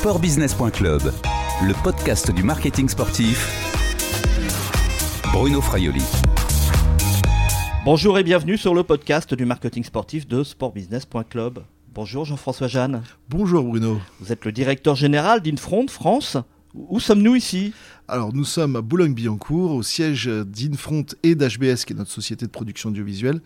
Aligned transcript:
Sportbusiness.club, 0.00 1.12
le 1.62 1.82
podcast 1.82 2.30
du 2.30 2.42
marketing 2.42 2.88
sportif. 2.88 3.46
Bruno 5.30 5.60
Fraioli. 5.60 6.02
Bonjour 7.84 8.18
et 8.18 8.22
bienvenue 8.22 8.56
sur 8.56 8.74
le 8.74 8.82
podcast 8.82 9.34
du 9.34 9.44
marketing 9.44 9.84
sportif 9.84 10.26
de 10.26 10.42
sportbusiness.club. 10.42 11.64
Bonjour 11.92 12.24
Jean-François 12.24 12.66
Jeanne. 12.66 13.02
Bonjour 13.28 13.62
Bruno. 13.62 14.00
Vous 14.20 14.32
êtes 14.32 14.46
le 14.46 14.52
directeur 14.52 14.94
général 14.94 15.42
d'Infront 15.42 15.86
France. 15.86 16.38
Où 16.72 16.98
sommes-nous 16.98 17.34
ici? 17.34 17.74
Alors 18.08 18.32
nous 18.32 18.44
sommes 18.44 18.76
à 18.76 18.80
Boulogne-Billancourt, 18.80 19.72
au 19.72 19.82
siège 19.82 20.26
d'Infront 20.26 21.04
et 21.22 21.34
d'HBS, 21.34 21.84
qui 21.84 21.92
est 21.92 21.96
notre 21.96 22.10
société 22.10 22.46
de 22.46 22.50
production 22.50 22.88
audiovisuelle, 22.88 23.40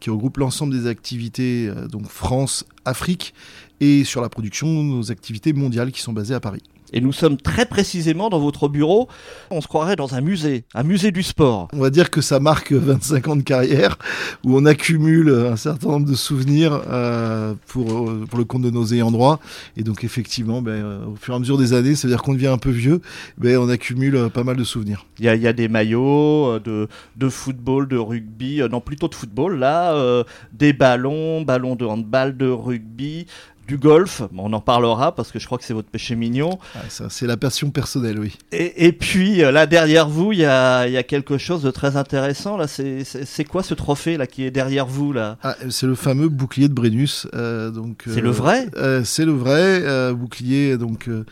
qui 0.00 0.10
regroupe 0.10 0.38
l'ensemble 0.38 0.72
des 0.72 0.88
activités 0.88 1.68
euh, 1.68 1.86
donc 1.86 2.08
France, 2.08 2.66
Afrique, 2.84 3.32
et 3.80 4.04
sur 4.04 4.20
la 4.20 4.28
production, 4.28 4.66
nos 4.66 5.10
activités 5.10 5.52
mondiales 5.52 5.92
qui 5.92 6.00
sont 6.00 6.12
basées 6.12 6.34
à 6.34 6.40
Paris. 6.40 6.62
Et 6.92 7.00
nous 7.00 7.12
sommes 7.12 7.36
très 7.36 7.66
précisément 7.66 8.30
dans 8.30 8.40
votre 8.40 8.68
bureau. 8.68 9.08
On 9.52 9.60
se 9.60 9.68
croirait 9.68 9.94
dans 9.94 10.16
un 10.16 10.20
musée, 10.20 10.64
un 10.74 10.82
musée 10.82 11.12
du 11.12 11.22
sport. 11.22 11.68
On 11.72 11.78
va 11.78 11.90
dire 11.90 12.10
que 12.10 12.20
ça 12.20 12.40
marque 12.40 12.72
25 12.72 13.28
ans 13.28 13.36
de 13.36 13.42
carrière 13.42 13.96
où 14.44 14.56
on 14.56 14.64
accumule 14.64 15.30
un 15.30 15.54
certain 15.54 15.88
nombre 15.88 16.06
de 16.06 16.16
souvenirs 16.16 16.82
euh, 16.88 17.54
pour, 17.68 18.10
euh, 18.10 18.26
pour 18.28 18.38
le 18.40 18.44
compte 18.44 18.62
de 18.62 18.70
nos 18.70 18.86
ayants 18.86 19.12
droit. 19.12 19.38
Et 19.76 19.84
donc 19.84 20.02
effectivement, 20.02 20.62
ben, 20.62 20.72
euh, 20.72 21.06
au 21.06 21.14
fur 21.14 21.32
et 21.34 21.36
à 21.36 21.38
mesure 21.38 21.58
des 21.58 21.74
années, 21.74 21.94
c'est-à-dire 21.94 22.22
qu'on 22.22 22.34
devient 22.34 22.48
un 22.48 22.58
peu 22.58 22.70
vieux, 22.70 23.00
ben, 23.38 23.56
on 23.58 23.68
accumule 23.68 24.28
pas 24.34 24.42
mal 24.42 24.56
de 24.56 24.64
souvenirs. 24.64 25.06
Il 25.20 25.26
y 25.26 25.28
a, 25.28 25.36
il 25.36 25.42
y 25.42 25.46
a 25.46 25.52
des 25.52 25.68
maillots 25.68 26.58
de, 26.58 26.88
de 27.16 27.28
football, 27.28 27.86
de 27.86 27.98
rugby, 27.98 28.62
non 28.68 28.80
plutôt 28.80 29.06
de 29.06 29.14
football 29.14 29.60
là, 29.60 29.94
euh, 29.94 30.24
des 30.52 30.72
ballons, 30.72 31.42
ballons 31.42 31.76
de 31.76 31.84
handball, 31.84 32.36
de 32.36 32.48
rugby, 32.48 33.26
du 33.70 33.78
golf, 33.78 34.22
on 34.36 34.52
en 34.52 34.60
parlera 34.60 35.14
parce 35.14 35.30
que 35.30 35.38
je 35.38 35.46
crois 35.46 35.56
que 35.56 35.62
c'est 35.64 35.74
votre 35.74 35.88
péché 35.88 36.16
mignon. 36.16 36.58
Ah, 36.74 36.80
ça, 36.88 37.04
c'est 37.08 37.28
la 37.28 37.36
passion 37.36 37.70
personnelle, 37.70 38.18
oui. 38.18 38.36
Et, 38.50 38.86
et 38.86 38.92
puis 38.92 39.44
euh, 39.44 39.52
là 39.52 39.66
derrière 39.66 40.08
vous, 40.08 40.32
il 40.32 40.40
y 40.40 40.44
a, 40.44 40.88
il 40.88 40.92
y 40.92 40.96
a 40.96 41.04
quelque 41.04 41.38
chose 41.38 41.62
de 41.62 41.70
très 41.70 41.96
intéressant. 41.96 42.56
Là, 42.56 42.66
c'est, 42.66 43.04
c'est, 43.04 43.24
c'est 43.24 43.44
quoi 43.44 43.62
ce 43.62 43.74
trophée 43.74 44.16
là 44.16 44.26
qui 44.26 44.42
est 44.44 44.50
derrière 44.50 44.86
vous 44.86 45.12
là? 45.12 45.38
Ah, 45.44 45.54
c'est 45.68 45.86
le 45.86 45.94
fameux 45.94 46.28
bouclier 46.28 46.68
de 46.68 46.74
Brennus. 46.74 47.28
euh, 47.34 47.70
donc, 47.70 48.02
C'est 48.06 48.20
le 48.20 48.30
vrai? 48.30 48.68
euh, 48.76 49.02
C'est 49.04 49.24
le 49.24 49.32
vrai 49.32 49.82
euh, 49.84 50.12
bouclier 50.14 50.76
donc, 50.76 51.06
euh, 51.06 51.24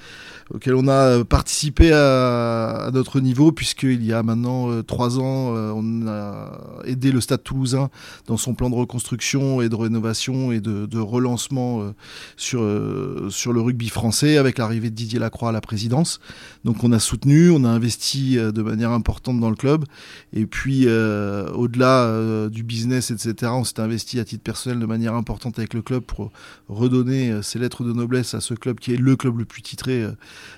auquel 0.54 0.76
on 0.76 0.86
a 0.86 1.24
participé 1.24 1.92
à, 1.92 2.84
à 2.86 2.90
notre 2.92 3.18
niveau, 3.20 3.50
puisqu'il 3.50 4.04
y 4.04 4.12
a 4.12 4.22
maintenant 4.22 4.70
euh, 4.70 4.82
trois 4.82 5.18
ans, 5.18 5.56
euh, 5.56 5.72
on 5.74 6.06
a 6.06 6.52
aidé 6.84 7.10
le 7.10 7.20
Stade 7.20 7.42
toulousain 7.42 7.90
dans 8.28 8.36
son 8.36 8.54
plan 8.54 8.70
de 8.70 8.76
reconstruction 8.76 9.60
et 9.60 9.68
de 9.68 9.74
rénovation 9.74 10.52
et 10.52 10.60
de, 10.60 10.86
de 10.86 10.98
relancement 11.00 11.82
euh, 11.82 11.94
sur, 12.36 12.62
euh, 12.62 13.28
sur 13.30 13.52
le 13.52 13.60
rugby 13.60 13.88
français 13.88 14.36
avec 14.36 14.58
l'arrivée 14.58 14.90
de 14.90 14.94
Didier 14.94 15.18
Lacroix 15.18 15.50
à 15.50 15.52
la 15.52 15.60
présidence. 15.60 16.20
Donc 16.64 16.84
on 16.84 16.92
a 16.92 16.98
soutenu, 16.98 17.50
on 17.50 17.64
a 17.64 17.68
investi 17.68 18.38
euh, 18.38 18.52
de 18.52 18.62
manière 18.62 18.90
importante 18.90 19.40
dans 19.40 19.50
le 19.50 19.56
club. 19.56 19.84
Et 20.32 20.46
puis 20.46 20.84
euh, 20.86 21.50
au-delà 21.52 22.48
du 22.48 22.62
business, 22.62 23.10
etc., 23.10 23.52
on 23.54 23.64
s'est 23.64 23.80
investi 23.80 24.20
à 24.20 24.24
titre 24.24 24.42
personnel 24.42 24.78
de 24.78 24.86
manière 24.86 25.14
importante 25.14 25.58
avec 25.58 25.74
le 25.74 25.82
club 25.82 26.02
pour 26.02 26.30
redonner 26.68 27.42
ses 27.42 27.58
lettres 27.58 27.84
de 27.84 27.92
noblesse 27.92 28.34
à 28.34 28.40
ce 28.40 28.54
club 28.54 28.78
qui 28.78 28.92
est 28.92 28.96
le 28.96 29.16
club 29.16 29.38
le 29.38 29.44
plus 29.44 29.62
titré 29.62 30.06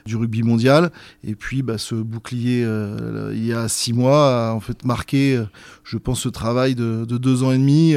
du 0.06 0.16
rugby 0.16 0.42
mondial. 0.42 0.90
Et 1.24 1.34
puis 1.34 1.62
bah, 1.62 1.78
ce 1.78 1.94
bouclier, 1.94 2.66
il 3.32 3.44
y 3.44 3.52
a 3.52 3.68
six 3.68 3.92
mois, 3.92 4.48
a 4.48 4.52
en 4.52 4.60
fait 4.60 4.84
marqué, 4.84 5.42
je 5.84 5.96
pense, 5.96 6.20
ce 6.20 6.28
travail 6.28 6.74
de, 6.74 7.04
de 7.04 7.18
deux 7.18 7.42
ans 7.42 7.52
et 7.52 7.58
demi, 7.58 7.94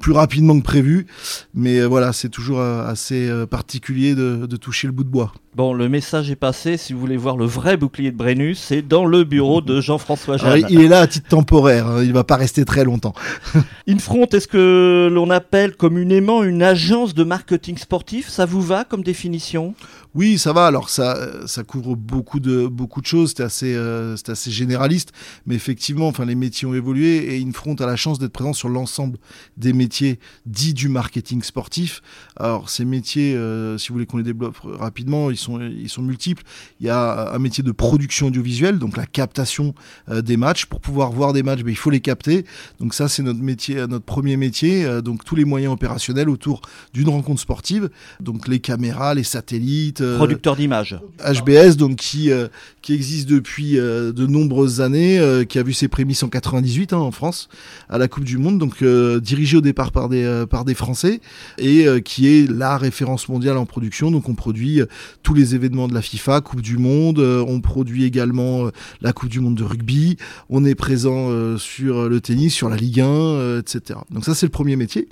plus 0.00 0.12
rapidement 0.12 0.58
que 0.58 0.64
prévu. 0.64 1.06
Mais 1.54 1.84
voilà, 1.84 2.12
c'est 2.12 2.28
toujours 2.28 2.60
assez 2.88 3.28
euh, 3.28 3.46
particulier 3.46 4.14
de, 4.14 4.46
de 4.46 4.56
toucher 4.56 4.86
le 4.86 4.92
bout 4.92 5.04
de 5.04 5.08
bois. 5.08 5.32
Bon, 5.58 5.72
le 5.74 5.88
message 5.88 6.30
est 6.30 6.36
passé. 6.36 6.76
Si 6.76 6.92
vous 6.92 7.00
voulez 7.00 7.16
voir 7.16 7.36
le 7.36 7.44
vrai 7.44 7.76
bouclier 7.76 8.12
de 8.12 8.16
Brennus, 8.16 8.60
c'est 8.60 8.80
dans 8.80 9.04
le 9.04 9.24
bureau 9.24 9.60
de 9.60 9.80
Jean-François 9.80 10.36
Alors, 10.40 10.56
Jeanne. 10.56 10.66
il 10.70 10.80
est 10.82 10.86
là 10.86 11.00
à 11.00 11.08
titre 11.08 11.26
temporaire, 11.26 11.88
hein, 11.88 12.04
il 12.04 12.12
va 12.12 12.22
pas 12.22 12.36
rester 12.36 12.64
très 12.64 12.84
longtemps. 12.84 13.12
Infront, 13.88 14.26
est-ce 14.26 14.46
que 14.46 15.10
l'on 15.12 15.30
appelle 15.30 15.74
communément 15.74 16.44
une 16.44 16.62
agence 16.62 17.12
de 17.12 17.24
marketing 17.24 17.76
sportif? 17.76 18.28
Ça 18.28 18.46
vous 18.46 18.62
va 18.62 18.84
comme 18.84 19.02
définition? 19.02 19.74
Oui, 20.14 20.38
ça 20.38 20.52
va. 20.52 20.66
Alors 20.66 20.90
ça, 20.90 21.46
ça 21.46 21.64
couvre 21.64 21.96
beaucoup 21.96 22.38
de 22.40 22.66
beaucoup 22.66 23.00
de 23.00 23.06
choses. 23.06 23.34
C'est 23.36 23.42
assez, 23.42 23.74
euh, 23.74 24.16
c'est 24.16 24.30
assez 24.30 24.50
généraliste, 24.50 25.12
mais 25.44 25.56
effectivement, 25.56 26.06
enfin 26.06 26.24
les 26.24 26.34
métiers 26.36 26.68
ont 26.68 26.74
évolué 26.74 27.36
et 27.36 27.44
Infront 27.44 27.74
a 27.74 27.86
la 27.86 27.96
chance 27.96 28.18
d'être 28.18 28.32
présent 28.32 28.52
sur 28.52 28.68
l'ensemble 28.68 29.18
des 29.56 29.72
métiers 29.72 30.20
dits 30.46 30.72
du 30.74 30.88
marketing 30.88 31.42
sportif. 31.42 32.00
Alors 32.36 32.70
ces 32.70 32.84
métiers, 32.84 33.34
euh, 33.34 33.76
si 33.76 33.88
vous 33.88 33.94
voulez 33.94 34.06
qu'on 34.06 34.18
les 34.18 34.22
développe 34.22 34.56
rapidement, 34.62 35.30
ils 35.30 35.36
sont 35.36 35.47
ils 35.60 35.88
sont 35.88 36.02
multiples. 36.02 36.42
Il 36.80 36.86
y 36.86 36.90
a 36.90 37.32
un 37.34 37.38
métier 37.38 37.64
de 37.64 37.72
production 37.72 38.26
audiovisuelle, 38.28 38.78
donc 38.78 38.96
la 38.96 39.06
captation 39.06 39.74
euh, 40.10 40.22
des 40.22 40.36
matchs. 40.36 40.66
Pour 40.66 40.80
pouvoir 40.80 41.10
voir 41.12 41.32
des 41.32 41.42
matchs, 41.42 41.62
ben, 41.62 41.70
il 41.70 41.76
faut 41.76 41.90
les 41.90 42.00
capter. 42.00 42.44
Donc 42.80 42.94
ça, 42.94 43.08
c'est 43.08 43.22
notre 43.22 43.40
métier, 43.40 43.76
notre 43.88 44.04
premier 44.04 44.36
métier. 44.36 44.84
Euh, 44.84 45.00
donc 45.00 45.24
tous 45.24 45.34
les 45.36 45.44
moyens 45.44 45.72
opérationnels 45.72 46.28
autour 46.28 46.60
d'une 46.92 47.08
rencontre 47.08 47.40
sportive. 47.40 47.88
Donc 48.20 48.48
les 48.48 48.58
caméras, 48.60 49.14
les 49.14 49.24
satellites. 49.24 50.00
euh, 50.02 50.16
Producteur 50.16 50.56
d'images. 50.56 50.98
HBS, 51.24 51.76
donc 51.76 51.96
qui 51.96 52.30
euh, 52.30 52.48
qui 52.82 52.92
existe 52.94 53.28
depuis 53.28 53.78
euh, 53.78 54.12
de 54.12 54.26
nombreuses 54.26 54.80
années, 54.80 55.18
euh, 55.18 55.44
qui 55.44 55.58
a 55.58 55.62
vu 55.62 55.72
ses 55.72 55.88
prémices 55.88 56.22
en 56.22 56.28
98 56.28 56.92
hein, 56.92 56.98
en 56.98 57.10
France 57.10 57.48
à 57.88 57.98
la 57.98 58.08
Coupe 58.08 58.24
du 58.24 58.38
Monde, 58.38 58.58
donc 58.58 58.82
euh, 58.82 59.20
dirigé 59.20 59.56
au 59.56 59.60
départ 59.60 59.92
par 59.92 60.08
des 60.08 60.24
euh, 60.24 60.46
par 60.46 60.64
des 60.64 60.74
Français 60.74 61.20
et 61.58 61.86
euh, 61.86 62.00
qui 62.00 62.26
est 62.28 62.50
la 62.50 62.76
référence 62.78 63.28
mondiale 63.28 63.56
en 63.56 63.66
production. 63.66 64.10
Donc 64.10 64.28
on 64.28 64.34
produit 64.34 64.80
euh, 64.80 64.86
tous 65.22 65.34
les 65.34 65.37
événements 65.54 65.88
de 65.88 65.94
la 65.94 66.02
FIFA, 66.02 66.40
Coupe 66.40 66.60
du 66.60 66.78
Monde, 66.78 67.18
euh, 67.18 67.44
on 67.46 67.60
produit 67.60 68.04
également 68.04 68.66
euh, 68.66 68.70
la 69.00 69.12
Coupe 69.12 69.28
du 69.28 69.40
Monde 69.40 69.56
de 69.56 69.64
rugby, 69.64 70.16
on 70.50 70.64
est 70.64 70.74
présent 70.74 71.30
euh, 71.30 71.58
sur 71.58 72.08
le 72.08 72.20
tennis, 72.20 72.54
sur 72.54 72.68
la 72.68 72.76
Ligue 72.76 73.00
1, 73.00 73.06
euh, 73.06 73.60
etc. 73.60 74.00
Donc 74.10 74.24
ça 74.24 74.34
c'est 74.34 74.46
le 74.46 74.52
premier 74.52 74.76
métier. 74.76 75.08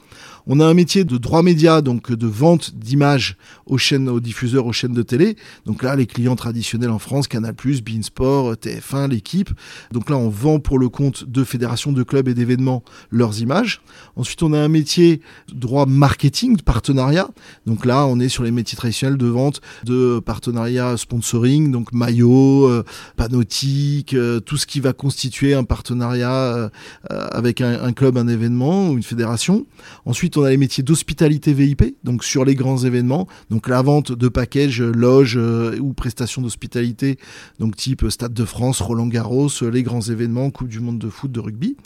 On 0.47 0.61
a 0.61 0.67
un 0.67 0.75
métier 0.75 1.05
de 1.05 1.17
droit 1.17 1.43
média, 1.43 1.81
donc 1.83 2.13
de 2.13 2.27
vente 2.27 2.75
d'images 2.77 3.37
aux 3.67 3.79
chaînes, 3.79 4.09
aux 4.09 4.21
diffuseurs, 4.21 4.67
aux 4.67 4.73
chaînes 4.73 4.93
de 4.93 5.03
télé. 5.03 5.37
Donc 5.65 5.83
là, 5.83 5.97
les 5.97 6.07
clients 6.07 6.37
traditionnels 6.37 6.91
en 6.91 6.99
France, 6.99 7.27
Canal+, 7.27 7.55
Beansport, 7.85 8.55
TF1, 8.55 9.11
l'équipe. 9.11 9.51
Donc 9.93 10.09
là, 10.09 10.17
on 10.17 10.29
vend 10.29 10.61
pour 10.61 10.79
le 10.79 10.89
compte 10.89 11.25
de 11.25 11.43
fédérations, 11.43 11.93
de 11.93 12.03
clubs 12.03 12.29
et 12.29 12.35
d'événements 12.35 12.85
leurs 13.11 13.41
images. 13.41 13.81
Ensuite, 14.15 14.43
on 14.43 14.53
a 14.53 14.59
un 14.59 14.69
métier 14.69 15.21
droit 15.53 15.87
marketing, 15.87 16.57
de 16.57 16.63
partenariat. 16.63 17.29
Donc 17.67 17.85
là, 17.85 18.07
on 18.07 18.21
est 18.21 18.29
sur 18.29 18.45
les 18.45 18.53
métiers 18.53 18.77
traditionnels 18.77 19.19
de 19.19 19.27
vente, 19.27 19.61
de 19.85 20.21
partenariat 20.21 20.97
sponsoring, 20.97 21.73
donc 21.73 21.93
maillot, 21.93 22.69
euh, 22.69 22.85
panautique, 23.17 24.15
euh, 24.15 24.41
tout 24.41 24.57
ce 24.57 24.67
qui 24.67 24.81
va 24.81 24.93
constituer 24.93 25.55
un 25.55 25.65
partenariat 25.65 26.33
euh, 26.33 26.69
euh, 27.11 27.27
avec 27.33 27.61
un, 27.61 27.83
un 27.83 27.93
club, 27.93 28.17
un 28.17 28.29
événement 28.29 28.91
ou 28.91 28.97
une 28.97 29.03
fédération. 29.03 29.67
Ensuite, 30.05 30.36
on 30.37 30.45
a 30.45 30.51
les 30.51 30.57
métiers 30.57 30.83
d'hospitalité 30.83 31.53
VIP, 31.53 31.97
donc 32.05 32.25
sur 32.25 32.45
les 32.45 32.55
grands 32.55 32.79
événements, 32.79 33.27
donc 33.51 33.69
la 33.69 33.83
vente 33.83 34.13
de 34.13 34.29
packages, 34.29 34.83
loges 34.83 35.37
euh, 35.37 35.79
ou 35.79 35.93
prestations 35.93 36.43
d'hospitalité, 36.43 37.19
donc 37.59 37.77
type 37.77 38.09
Stade 38.09 38.35
de 38.35 38.45
France, 38.45 38.81
Roland 38.81 39.07
Garros, 39.07 39.49
euh, 39.63 39.71
les 39.71 39.83
grands 39.83 40.01
événements, 40.01 40.51
Coupe 40.51 40.69
du 40.69 40.81
Monde 40.81 40.99
de 40.99 41.09
foot, 41.09 41.31
de 41.31 41.41
rugby. 41.41 41.77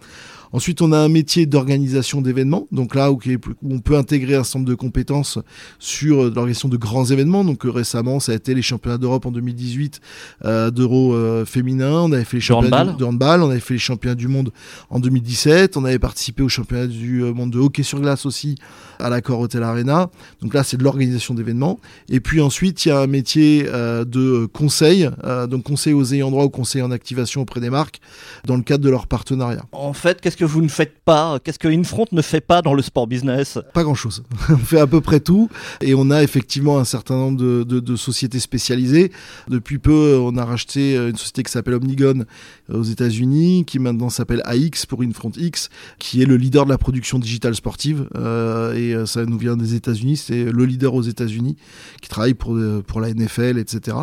Ensuite, 0.52 0.82
on 0.82 0.92
a 0.92 0.98
un 0.98 1.08
métier 1.08 1.46
d'organisation 1.46 2.20
d'événements, 2.20 2.66
donc 2.72 2.94
là 2.94 3.12
où, 3.12 3.18
où 3.62 3.74
on 3.74 3.78
peut 3.80 3.96
intégrer 3.96 4.34
un 4.34 4.44
certain 4.44 4.60
nombre 4.60 4.70
de 4.70 4.74
compétences 4.74 5.38
sur 5.78 6.22
euh, 6.24 6.32
l'organisation 6.34 6.68
de 6.68 6.76
grands 6.76 7.04
événements. 7.04 7.44
Donc 7.44 7.64
euh, 7.64 7.70
récemment, 7.70 8.20
ça 8.20 8.32
a 8.32 8.34
été 8.34 8.54
les 8.54 8.62
championnats 8.62 8.98
d'Europe 8.98 9.26
en 9.26 9.30
2018 9.30 10.00
euh, 10.44 10.70
d'Euro 10.70 11.14
euh, 11.14 11.44
féminin, 11.44 11.92
on 12.02 12.12
avait 12.12 12.24
fait 12.24 12.38
les 12.38 12.42
championnats 12.42 12.82
handball. 12.82 12.96
du, 12.96 13.00
de 13.00 13.04
handball, 13.04 13.42
on 13.42 13.50
avait 13.50 13.60
fait 13.60 13.74
les 13.74 13.78
championnats 13.78 14.14
du 14.14 14.28
monde 14.28 14.52
en 14.88 15.00
2017, 15.00 15.76
on 15.76 15.84
avait 15.84 15.98
participé 15.98 16.42
aux 16.42 16.48
championnats 16.48 16.86
du 16.86 17.22
euh, 17.22 17.32
monde 17.32 17.50
de 17.50 17.58
hockey 17.58 17.82
sur 17.82 18.00
glace 18.00 18.26
aussi 18.26 18.56
à 18.98 19.10
l'accord 19.10 19.40
Hotel 19.40 19.62
Arena. 19.62 20.10
Donc 20.42 20.54
là, 20.54 20.62
c'est 20.62 20.76
de 20.76 20.84
l'organisation 20.84 21.34
d'événements. 21.34 21.78
Et 22.08 22.20
puis 22.20 22.40
ensuite, 22.40 22.84
il 22.84 22.88
y 22.88 22.92
a 22.92 23.00
un 23.00 23.06
métier 23.06 23.66
euh, 23.66 24.04
de 24.04 24.46
conseil, 24.46 25.08
euh, 25.24 25.46
donc 25.46 25.64
conseil 25.64 25.92
aux 25.92 26.04
ayants 26.12 26.30
droit 26.30 26.44
ou 26.44 26.50
conseil 26.50 26.82
en 26.82 26.90
activation 26.90 27.42
auprès 27.42 27.60
des 27.60 27.70
marques 27.70 28.00
dans 28.46 28.56
le 28.56 28.62
cadre 28.62 28.84
de 28.84 28.90
leur 28.90 29.06
partenariat. 29.06 29.64
En 29.72 29.92
fait, 29.92 30.20
qu'est-ce 30.20 30.36
que 30.40 30.44
vous 30.46 30.62
ne 30.62 30.68
faites 30.68 31.00
pas 31.04 31.38
Qu'est-ce 31.38 31.58
que 31.58 31.68
Infront 31.68 32.06
ne 32.12 32.22
fait 32.22 32.40
pas 32.40 32.62
dans 32.62 32.72
le 32.72 32.80
sport 32.82 33.06
business? 33.06 33.58
Pas 33.74 33.82
grand-chose. 33.82 34.22
on 34.48 34.56
fait 34.56 34.80
à 34.80 34.86
peu 34.86 35.00
près 35.02 35.20
tout 35.20 35.50
et 35.82 35.94
on 35.94 36.10
a 36.10 36.22
effectivement 36.22 36.78
un 36.78 36.84
certain 36.84 37.14
nombre 37.14 37.38
de, 37.38 37.62
de- 37.62 37.80
de 37.80 37.96
sociétés 37.96 38.40
spécialisées. 38.40 39.12
Depuis 39.48 39.78
peu, 39.78 40.18
on 40.18 40.36
a 40.38 40.44
racheté 40.44 40.96
une 40.96 41.16
société 41.16 41.42
qui 41.42 41.52
s'appelle 41.52 41.74
Omnigon 41.74 42.24
aux 42.72 42.82
États-Unis, 42.82 43.64
qui 43.66 43.78
maintenant 43.78 44.08
s'appelle 44.08 44.40
AX 44.46 44.86
pour 44.86 45.02
Infront 45.02 45.32
X, 45.36 45.68
qui 45.98 46.22
est 46.22 46.26
le 46.26 46.36
leader 46.36 46.64
de 46.64 46.70
la 46.70 46.78
production 46.78 47.18
digitale 47.18 47.54
sportive. 47.54 48.08
Euh, 48.16 48.72
et 48.74 48.94
euh, 48.94 49.04
ça 49.06 49.26
nous 49.26 49.36
vient 49.38 49.56
des 49.58 49.74
États-Unis. 49.74 50.16
C'est 50.16 50.44
le 50.44 50.64
leader 50.64 50.94
aux 50.94 51.02
États-Unis 51.02 51.56
qui 52.00 52.08
travaille 52.08 52.34
pour, 52.34 52.54
euh, 52.56 52.82
pour 52.86 53.00
la 53.00 53.12
NFL, 53.12 53.58
etc. 53.58 53.96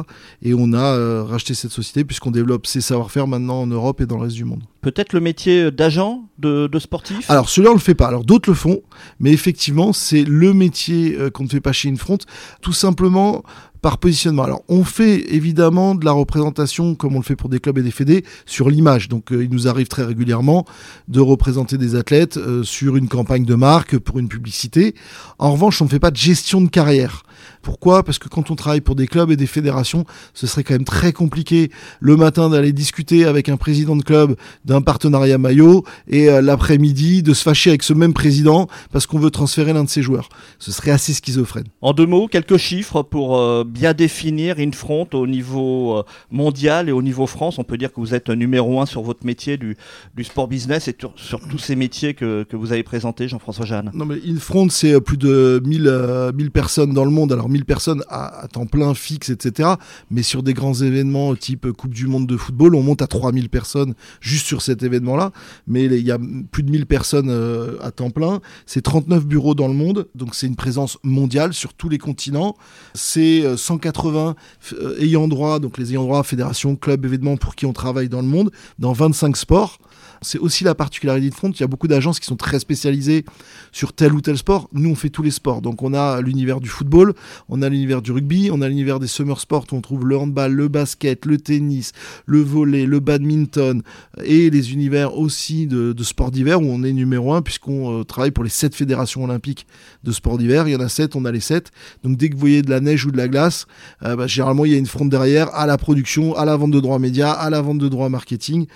Et 0.44 0.54
on 0.54 0.74
a 0.74 0.84
euh, 0.96 1.24
racheté 1.24 1.56
cette 1.56 1.72
société 1.72 2.04
puisqu'on 2.06 2.32
développe 2.32 2.68
ses 2.68 2.82
savoir-faire 2.82 3.26
maintenant 3.28 3.62
en 3.62 3.68
Europe 3.68 4.02
et 4.02 4.06
dans 4.06 4.18
le 4.18 4.24
reste 4.24 4.36
du 4.36 4.46
monde. 4.46 4.62
Peut-être 4.82 5.14
le 5.14 5.20
métier 5.20 5.72
d'agent? 5.72 6.27
De, 6.38 6.68
de 6.68 6.80
sportif 6.80 7.30
Alors 7.30 7.50
celui-là 7.50 7.72
on 7.72 7.76
le 7.76 7.80
fait 7.80 7.96
pas. 7.96 8.08
Alors 8.08 8.24
d'autres 8.24 8.50
le 8.50 8.56
font, 8.56 8.82
mais 9.20 9.32
effectivement 9.32 9.94
c'est 9.94 10.24
le 10.24 10.54
métier 10.54 11.16
euh, 11.16 11.30
qu'on 11.30 11.44
ne 11.44 11.50
fait 11.50 11.62
pas 11.62 11.72
chez 11.72 11.90
Infront, 11.90 12.18
tout 12.62 12.74
simplement 12.74 13.44
par 13.82 13.98
positionnement. 13.98 14.44
Alors, 14.44 14.64
on 14.68 14.84
fait 14.84 15.34
évidemment 15.34 15.96
de 15.96 16.06
la 16.06 16.12
représentation, 16.12 16.96
comme 16.96 17.16
on 17.16 17.20
le 17.20 17.24
fait 17.24 17.36
pour 17.36 17.50
des 17.50 17.60
clubs 17.60 17.78
et 17.78 17.84
des 17.84 17.92
fédés, 17.92 18.24
sur 18.46 18.70
l'image. 18.70 19.10
Donc, 19.10 19.32
euh, 19.32 19.44
il 19.44 19.50
nous 19.50 19.68
arrive 19.68 19.88
très 19.88 20.04
régulièrement 20.04 20.66
de 21.08 21.20
représenter 21.20 21.78
des 21.78 21.96
athlètes 21.96 22.38
euh, 22.38 22.64
sur 22.64 22.96
une 22.96 23.08
campagne 23.08 23.46
de 23.46 23.56
marque, 23.56 23.98
pour 23.98 24.20
une 24.20 24.28
publicité. 24.28 24.96
En 25.40 25.52
revanche, 25.52 25.82
on 25.82 25.86
ne 25.86 25.90
fait 25.90 26.00
pas 26.00 26.12
de 26.12 26.18
gestion 26.18 26.62
de 26.62 26.70
carrière. 26.70 27.24
Pourquoi? 27.62 28.04
Parce 28.04 28.20
que 28.20 28.30
quand 28.30 28.50
on 28.52 28.56
travaille 28.56 28.82
pour 28.82 28.96
des 28.96 29.08
clubs 29.08 29.32
et 29.32 29.36
des 29.36 29.48
fédérations, 29.48 30.06
ce 30.34 30.48
serait 30.48 30.64
quand 30.64 30.74
même 30.74 30.86
très 30.86 31.12
compliqué 31.12 31.70
le 32.00 32.16
matin 32.16 32.50
d'aller 32.50 32.72
discuter 32.72 33.26
avec 33.26 33.50
un 33.50 33.58
président 33.58 33.96
de 33.96 34.04
club 34.04 34.36
d'un 34.66 34.82
partenariat 34.82 35.38
maillot 35.38 35.84
et 36.08 36.30
euh, 36.30 36.42
l'après-midi 36.42 37.24
de 37.24 37.34
se 37.34 37.44
fâcher 37.44 37.72
avec 37.72 37.84
ce 37.84 37.94
même 37.94 38.14
président 38.14 38.68
parce 38.92 39.06
qu'on 39.06 39.20
veut 39.20 39.32
transférer 39.32 39.74
l'un 39.74 39.84
de 39.84 39.90
ses 39.90 40.02
joueurs. 40.02 40.30
Ce 40.60 40.72
serait 40.72 40.92
assez 40.92 41.14
schizophrène. 41.14 41.66
En 41.82 41.94
deux 41.94 42.06
mots, 42.06 42.28
quelques 42.28 42.58
chiffres 42.58 43.04
pour 43.04 43.38
bien 43.68 43.94
définir 43.94 44.60
Infront 44.60 45.08
au 45.14 45.28
niveau 45.28 45.98
euh, 45.98 46.04
mondial 46.32 46.90
et 46.90 46.92
au 46.92 47.02
niveau 47.02 47.28
France. 47.28 47.60
On 47.60 47.64
peut 47.64 47.78
dire 47.78 47.94
que 47.94 48.00
vous 48.00 48.14
êtes 48.14 48.30
numéro 48.30 48.82
un 48.82 48.86
sur 48.86 49.02
votre 49.02 49.26
métier 49.26 49.58
du, 49.58 49.78
sport 50.24 50.48
business 50.48 50.88
et 50.88 50.96
sur, 51.16 51.42
tous 51.48 51.58
ces 51.58 51.76
métiers 51.76 52.14
que, 52.14 52.44
que 52.44 52.56
vous 52.56 52.72
avez 52.72 52.84
présentés, 52.84 53.28
Jean-François 53.28 53.66
Jeanne. 53.66 53.92
Non 53.94 54.06
mais 54.06 54.16
Infront, 54.28 54.70
c'est 54.70 55.00
plus 55.02 55.18
de 55.18 55.62
1000, 55.66 56.32
1000 56.36 56.52
personnes 56.52 56.94
dans 56.94 57.06
le 57.06 57.12
monde. 57.12 57.32
Alors 57.32 57.50
1000 57.50 57.66
personnes 57.66 58.04
à, 58.10 58.48
temps 58.52 58.66
plein, 58.66 58.94
fixe, 58.94 59.30
etc. 59.30 59.70
Mais 60.12 60.24
sur 60.24 60.44
des 60.44 60.54
grands 60.54 60.74
événements 60.74 61.36
type 61.36 61.72
Coupe 61.72 61.94
du 61.94 62.08
Monde 62.08 62.28
de 62.28 62.38
football, 62.38 62.76
on 62.76 62.84
monte 62.84 63.02
à 63.02 63.08
3000 63.08 63.50
personnes 63.50 63.94
juste 64.20 64.46
sur 64.46 64.62
cet 64.62 64.84
événement-là. 64.84 65.32
Mais 65.68 65.86
il 65.86 66.06
y 66.06 66.12
a 66.12 66.20
plus 66.52 66.64
de 66.64 66.72
1000 66.72 66.86
personnes 66.86 67.30
euh, 67.30 67.78
à 67.82 67.92
temps 67.92 68.10
plein. 68.10 68.42
C'est 68.66 68.82
39 68.82 69.26
bureaux 69.26 69.56
dans 69.56 69.68
le 69.68 69.74
monde. 69.74 70.08
Donc 70.16 70.36
c'est 70.36 70.48
une 70.48 70.56
présence 70.56 70.98
mondiale 71.04 71.54
sur 71.54 71.74
tous 71.74 71.90
les 71.90 71.98
continents. 71.98 72.56
C'est 72.94 73.57
180 73.58 74.36
euh, 74.74 75.00
ayants 75.00 75.28
droit, 75.28 75.60
donc 75.60 75.78
les 75.78 75.92
ayants 75.92 76.04
droit, 76.04 76.24
fédérations, 76.24 76.76
clubs, 76.76 77.04
événements 77.06 77.38
pour 77.38 77.56
qui 77.56 77.66
on 77.66 77.74
travaille 77.74 78.10
dans 78.10 78.22
le 78.22 78.28
monde, 78.28 78.52
dans 78.80 78.94
25 78.94 79.36
sports. 79.36 79.80
C'est 80.22 80.40
aussi 80.40 80.64
la 80.64 80.76
particularité 80.76 81.30
de 81.30 81.36
Front. 81.36 81.52
Il 81.52 81.60
y 81.60 81.64
a 81.64 81.68
beaucoup 81.68 81.88
d'agences 81.88 82.20
qui 82.20 82.26
sont 82.26 82.36
très 82.36 82.60
spécialisées 82.60 83.26
sur 83.72 83.94
tel 83.94 84.14
ou 84.14 84.22
tel 84.22 84.38
sport. 84.38 84.70
Nous, 84.74 84.90
on 84.90 84.96
fait 84.96 85.10
tous 85.10 85.24
les 85.24 85.32
sports. 85.32 85.62
Donc, 85.62 85.84
on 85.84 85.94
a 85.94 86.22
l'univers 86.22 86.60
du 86.60 86.70
football, 86.70 87.14
on 87.50 87.62
a 87.62 87.70
l'univers 87.70 88.02
du 88.02 88.12
rugby, 88.12 88.50
on 88.52 88.62
a 88.62 88.68
l'univers 88.68 89.00
des 89.00 89.08
summer 89.08 89.40
sports 89.40 89.66
où 89.72 89.76
on 89.76 89.82
trouve 89.82 90.06
le 90.06 90.18
handball, 90.18 90.54
le 90.54 90.68
basket, 90.68 91.26
le 91.26 91.38
tennis, 91.38 91.92
le 92.26 92.42
volley, 92.42 92.86
le 92.86 93.00
badminton 93.00 93.82
et 94.24 94.50
les 94.50 94.74
univers 94.74 95.18
aussi 95.18 95.68
de, 95.68 95.94
de 95.94 96.04
sport 96.04 96.32
d'hiver 96.32 96.62
où 96.62 96.66
on 96.66 96.84
est 96.84 96.94
numéro 96.94 97.34
un 97.34 97.42
puisqu'on 97.42 98.00
euh, 98.00 98.04
travaille 98.04 98.32
pour 98.32 98.44
les 98.44 98.50
sept 98.50 98.76
fédérations 98.76 99.24
olympiques 99.24 99.68
de 100.04 100.12
sport 100.12 100.38
d'hiver. 100.38 100.68
Il 100.68 100.72
y 100.72 100.76
en 100.76 100.80
a 100.80 100.90
sept, 100.90 101.16
on 101.16 101.26
a 101.26 101.32
les 101.32 101.40
sept. 101.40 101.72
Donc, 102.04 102.18
dès 102.18 102.30
que 102.30 102.34
vous 102.34 102.40
voyez 102.40 102.62
de 102.62 102.70
la 102.70 102.80
neige 102.80 103.06
ou 103.06 103.12
de 103.12 103.18
la 103.18 103.28
glace, 103.28 103.68
euh, 104.04 104.16
bah, 104.16 104.28
généralement, 104.28 104.66
il 104.66 104.72
y 104.72 104.76
a 104.76 104.78
une 104.78 104.86
fronte 104.86 105.10
derrière 105.10 105.54
à 105.54 105.66
la 105.66 105.78
production, 105.78 106.36
à 106.36 106.46
la 106.46 106.56
vente 106.56 106.72
de 106.72 106.80
droits 106.80 107.00
médias, 107.00 107.32
à 107.32 107.50
la 107.50 107.62
vente 107.62 107.80
de 107.80 107.88
droits 107.88 108.10
marketing. 108.10 108.68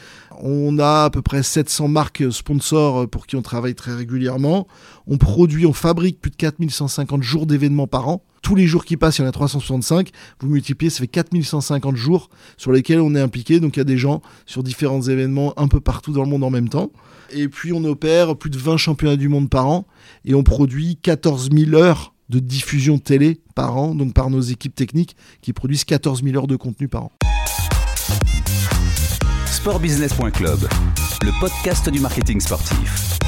On 0.43 0.79
a 0.79 1.05
à 1.05 1.09
peu 1.09 1.21
près 1.21 1.30
700 1.41 1.87
marques 1.87 2.31
sponsors 2.31 3.09
pour 3.09 3.25
qui 3.25 3.35
on 3.35 3.41
travaille 3.41 3.75
très 3.75 3.93
régulièrement. 3.93 4.67
On 5.07 5.17
produit, 5.17 5.65
on 5.65 5.73
fabrique 5.73 6.19
plus 6.19 6.31
de 6.31 6.35
4150 6.35 7.23
jours 7.23 7.45
d'événements 7.45 7.87
par 7.87 8.07
an. 8.09 8.23
Tous 8.41 8.55
les 8.55 8.67
jours 8.67 8.85
qui 8.85 8.97
passent, 8.97 9.19
il 9.19 9.21
y 9.21 9.25
en 9.25 9.27
a 9.27 9.31
365. 9.31 10.09
Vous 10.39 10.49
multipliez, 10.49 10.89
ça 10.89 10.99
fait 10.99 11.07
4150 11.07 11.95
jours 11.95 12.29
sur 12.57 12.71
lesquels 12.71 12.99
on 12.99 13.15
est 13.15 13.21
impliqué. 13.21 13.59
Donc 13.59 13.77
il 13.77 13.79
y 13.79 13.81
a 13.81 13.85
des 13.85 13.97
gens 13.97 14.21
sur 14.45 14.63
différents 14.63 15.01
événements 15.01 15.53
un 15.57 15.67
peu 15.67 15.79
partout 15.79 16.11
dans 16.11 16.23
le 16.23 16.29
monde 16.29 16.43
en 16.43 16.49
même 16.49 16.69
temps. 16.69 16.91
Et 17.31 17.47
puis 17.47 17.71
on 17.71 17.83
opère 17.85 18.35
plus 18.35 18.49
de 18.49 18.57
20 18.57 18.77
championnats 18.77 19.15
du 19.15 19.29
monde 19.29 19.49
par 19.49 19.67
an 19.67 19.87
et 20.25 20.33
on 20.33 20.43
produit 20.43 20.97
14 21.01 21.49
000 21.51 21.75
heures 21.75 22.13
de 22.29 22.39
diffusion 22.39 22.97
télé 22.97 23.41
par 23.55 23.77
an, 23.77 23.93
donc 23.95 24.13
par 24.13 24.29
nos 24.29 24.41
équipes 24.41 24.75
techniques 24.75 25.15
qui 25.41 25.53
produisent 25.53 25.85
14 25.85 26.23
000 26.23 26.37
heures 26.37 26.47
de 26.47 26.55
contenu 26.55 26.87
par 26.87 27.03
an 27.03 27.11
sportbusiness.club, 29.61 30.67
le 31.23 31.31
podcast 31.39 31.87
du 31.87 31.99
marketing 31.99 32.39
sportif. 32.39 33.19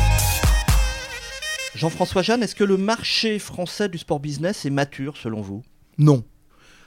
Jean-François 1.75 2.23
Jeanne, 2.23 2.41
est-ce 2.41 2.55
que 2.55 2.63
le 2.63 2.77
marché 2.77 3.37
français 3.37 3.87
du 3.87 3.99
sport 3.99 4.19
business 4.19 4.65
est 4.65 4.71
mature 4.71 5.15
selon 5.15 5.41
vous? 5.41 5.61
Non. 5.99 6.23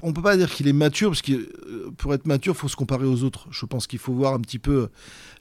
On 0.02 0.12
peut 0.12 0.22
pas 0.22 0.36
dire 0.36 0.50
qu'il 0.52 0.68
est 0.68 0.72
mature, 0.72 1.10
parce 1.10 1.22
que 1.22 1.32
euh, 1.32 1.90
pour 1.96 2.14
être 2.14 2.26
mature, 2.26 2.54
il 2.54 2.58
faut 2.58 2.68
se 2.68 2.76
comparer 2.76 3.06
aux 3.06 3.22
autres. 3.24 3.46
Je 3.50 3.64
pense 3.66 3.86
qu'il 3.86 3.98
faut 3.98 4.12
voir 4.12 4.34
un 4.34 4.40
petit 4.40 4.58
peu 4.58 4.88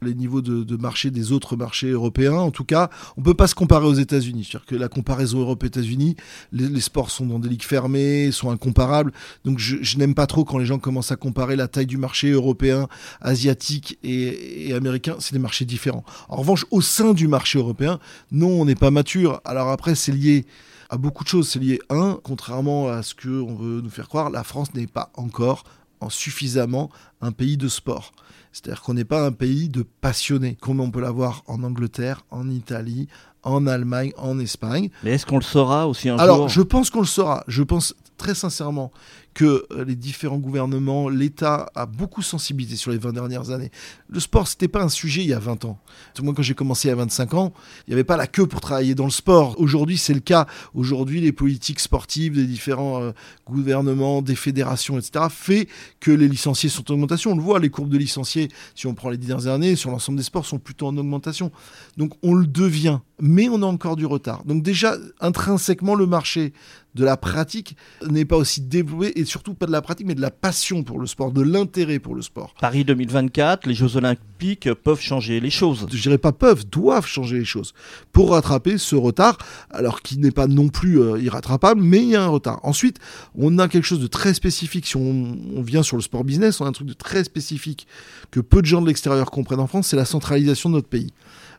les 0.02 0.14
niveaux 0.14 0.42
de, 0.42 0.76
marché 0.78 1.12
des 1.12 1.32
autres 1.32 1.56
marchés 1.56 1.90
européens. 1.90 2.36
En 2.36 2.52
tout 2.52 2.64
cas, 2.64 2.90
on 3.18 3.22
peut 3.22 3.34
pas 3.34 3.48
se 3.48 3.56
comparer 3.56 3.86
aux 3.86 3.94
États-Unis. 3.94 4.48
C'est-à-dire 4.50 4.66
que 4.66 4.76
la 4.76 4.88
comparaison 4.88 5.40
Europe-États-Unis, 5.40 6.16
les, 6.52 6.82
sports 6.82 7.12
sont 7.12 7.26
dans 7.26 7.40
des 7.40 7.50
ligues 7.50 7.64
fermées, 7.64 8.32
sont 8.32 8.52
incomparables. 8.52 9.12
Donc 9.44 9.60
je, 9.60 9.98
n'aime 9.98 10.14
pas 10.14 10.28
trop 10.28 10.44
quand 10.44 10.58
les 10.58 10.66
gens 10.66 10.80
commencent 10.80 11.12
à 11.12 11.16
comparer 11.16 11.56
la 11.56 11.68
taille 11.68 11.86
du 11.86 11.98
marché 11.98 12.32
européen, 12.32 12.88
asiatique 13.22 13.98
et, 14.04 14.70
et 14.70 14.74
américain. 14.74 15.16
C'est 15.20 15.34
des 15.34 15.40
marchés 15.40 15.66
différents. 15.66 16.04
En 16.30 16.38
revanche, 16.38 16.66
au 16.72 16.82
sein 16.82 17.14
du 17.14 17.28
marché 17.28 17.60
européen, 17.60 18.00
non, 18.32 18.62
on 18.62 18.66
n'est 18.66 18.76
pas 18.76 18.92
mature. 18.92 19.42
Alors 19.46 19.70
après, 19.70 19.96
c'est 19.96 20.12
lié 20.12 20.46
à 20.90 20.98
beaucoup 20.98 21.24
de 21.24 21.30
choses. 21.30 21.50
C'est 21.50 21.60
lié, 21.60 21.80
un, 21.90 22.20
contrairement 22.24 22.90
à 22.90 23.04
ce 23.04 23.14
qu'on 23.16 23.56
veut 23.56 23.82
nous 23.82 23.90
faire 23.90 24.08
croire, 24.08 24.30
la 24.30 24.44
France 24.44 24.74
n'est 24.74 24.88
pas 24.88 25.12
encore 25.16 25.64
en 26.02 26.10
suffisamment 26.10 26.90
un 27.22 27.32
pays 27.32 27.58
de 27.58 27.68
sport. 27.68 28.12
C'est-à-dire 28.52 28.82
qu'on 28.82 28.94
n'est 28.94 29.06
pas 29.06 29.26
un 29.26 29.32
pays 29.32 29.68
de 29.68 29.84
passionnés, 29.84 30.58
comme 30.62 30.80
on 30.80 30.92
peut 30.92 31.02
l'avoir 31.02 31.44
en 31.48 31.64
Angleterre, 31.64 32.26
en 32.32 32.50
Italie, 32.50 33.08
en 33.44 33.68
Allemagne, 33.68 34.14
en 34.18 34.40
Espagne. 34.40 34.90
Mais 35.04 35.12
est-ce 35.12 35.26
qu'on 35.26 35.38
le 35.38 35.44
saura 35.44 35.88
aussi 35.88 36.10
un 36.10 36.14
jour? 36.14 36.22
Alors, 36.22 36.50
je 36.50 36.62
pense 36.62 36.90
qu'on 36.90 37.02
le 37.02 37.06
saura. 37.06 37.44
Je 37.48 37.64
pense 37.64 37.94
très 38.18 38.36
sincèrement 38.36 38.92
que 39.36 39.66
euh, 39.72 39.84
les 39.84 39.96
différents 39.96 40.38
gouvernements, 40.38 41.10
l'État 41.10 41.70
a 41.76 41.86
beaucoup 41.86 42.22
sensibilisé 42.22 42.78
sur 42.78 42.92
les 42.92 42.98
20 42.98 43.14
dernières 43.14 43.52
années. 43.52 43.70
Le 44.08 44.20
sport, 44.20 44.48
c'était 44.48 44.70
pas 44.70 44.82
un 44.82 44.90
sujet 44.90 45.22
il 45.22 45.28
y 45.28 45.34
a 45.34 45.40
20 45.40 45.66
ans. 45.66 45.78
Moi, 46.22 46.34
quand 46.34 46.42
j'ai 46.42 46.54
commencé 46.56 46.90
à 46.90 46.96
25 46.96 47.34
ans, 47.34 47.54
il 47.86 47.92
n'y 47.92 47.94
avait 47.94 48.06
pas 48.06 48.16
la 48.16 48.28
queue 48.28 48.48
pour 48.48 48.62
travailler 48.62 48.96
dans 48.96 49.04
le 49.04 49.12
sport. 49.12 49.60
Aujourd'hui, 49.60 49.98
c'est 49.98 50.14
le 50.14 50.22
cas. 50.22 50.48
Aujourd'hui, 50.74 51.20
les 51.20 51.34
politiques 51.34 51.82
sportives 51.82 52.36
des 52.36 52.46
différents 52.46 53.02
euh, 53.02 53.12
gouvernements, 53.46 54.22
des 54.22 54.36
fédérations, 54.36 54.98
etc., 54.98 55.26
fait 55.30 55.68
que 56.00 56.12
les 56.12 56.30
licenciés 56.30 56.70
sont 56.70 56.90
en 56.90 56.94
augmentation. 56.94 57.34
On 57.34 57.36
le 57.36 57.42
voit, 57.42 57.60
les 57.60 57.70
courbes 57.70 57.90
de 57.90 57.98
licenciés, 57.98 58.48
si 58.74 58.88
on 58.88 58.94
prend 58.94 59.10
les 59.10 59.18
dernières 59.18 59.48
années, 59.48 59.76
sur 59.76 59.92
l'ensemble 59.92 60.18
des 60.18 60.24
sports, 60.24 60.46
sont 60.46 60.60
plutôt 60.60 60.88
en 60.88 60.98
augmentation. 60.98 61.52
Donc, 61.98 62.14
on 62.24 62.34
le 62.34 62.48
devient, 62.48 63.00
mais 63.20 63.50
on 63.50 63.62
a 63.62 63.66
encore 63.66 63.98
du 63.98 64.06
retard. 64.06 64.46
Donc, 64.46 64.64
déjà, 64.64 64.96
intrinsèquement, 65.20 65.96
le 65.96 66.06
marché 66.06 66.54
de 66.96 67.06
la 67.06 67.18
pratique 67.18 67.76
n'est 68.08 68.26
pas 68.26 68.38
aussi 68.38 68.62
développé 68.62 69.12
et 69.16 69.26
surtout 69.26 69.54
pas 69.54 69.66
de 69.66 69.72
la 69.72 69.82
pratique 69.82 70.08
mais 70.08 70.16
de 70.16 70.22
la 70.22 70.32
passion 70.32 70.84
pour 70.84 71.00
le 71.00 71.08
sport, 71.08 71.32
de 71.32 71.42
l'intérêt 71.42 72.00
pour 72.00 72.16
le 72.16 72.22
sport. 72.22 72.54
Paris 72.60 72.86
2024, 72.86 73.68
les 73.68 73.74
Jeux 73.74 73.98
Olympiques 73.98 74.74
peuvent 74.74 75.02
changer 75.02 75.40
les 75.40 75.50
choses. 75.50 75.86
Je 75.92 76.02
dirais 76.02 76.18
pas 76.18 76.32
peuvent, 76.32 76.66
doivent 76.66 77.06
changer 77.06 77.40
les 77.40 77.46
choses 77.46 77.74
pour 78.12 78.32
rattraper 78.32 78.78
ce 78.78 78.96
retard, 78.96 79.38
alors 79.70 80.02
qu'il 80.02 80.20
n'est 80.22 80.32
pas 80.32 80.48
non 80.48 80.70
plus 80.70 81.02
euh, 81.02 81.20
irrattrapable, 81.20 81.82
mais 81.82 82.00
il 82.00 82.10
y 82.10 82.16
a 82.16 82.24
un 82.24 82.28
retard. 82.28 82.60
Ensuite, 82.64 83.00
on 83.36 83.60
a 83.60 83.68
quelque 83.68 83.84
chose 83.84 84.00
de 84.00 84.08
très 84.08 84.34
spécifique. 84.34 84.88
Si 84.88 84.96
on, 84.98 85.62
vient 85.62 85.84
sur 85.84 85.98
le 85.98 86.02
sport 86.02 86.24
business, 86.24 86.62
on 86.62 86.66
a 86.66 86.70
un 86.70 86.74
truc 86.74 86.88
de 86.88 86.94
très 86.94 87.24
spécifique 87.24 87.88
que 88.32 88.40
peu 88.40 88.62
de 88.62 88.68
gens 88.68 88.82
de 88.82 88.88
l'extérieur 88.88 89.32
comprennent 89.32 89.60
en 89.60 89.68
France, 89.68 89.88
c'est 89.88 89.96
la 89.96 90.06
centralisation 90.06 90.70
de 90.70 90.76
notre 90.76 90.88
pays 90.88 91.12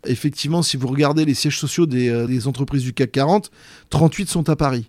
effectivement, 0.09 0.63
si 0.63 0.77
vous 0.77 0.87
regardez 0.87 1.25
les 1.25 1.35
sièges 1.35 1.59
sociaux 1.59 1.87
des, 1.87 2.09
euh, 2.09 2.27
des, 2.27 2.47
entreprises 2.47 2.83
du 2.83 2.93
CAC 2.93 3.11
40, 3.11 3.51
38 3.91 4.29
sont 4.29 4.49
à 4.49 4.55
Paris. 4.55 4.87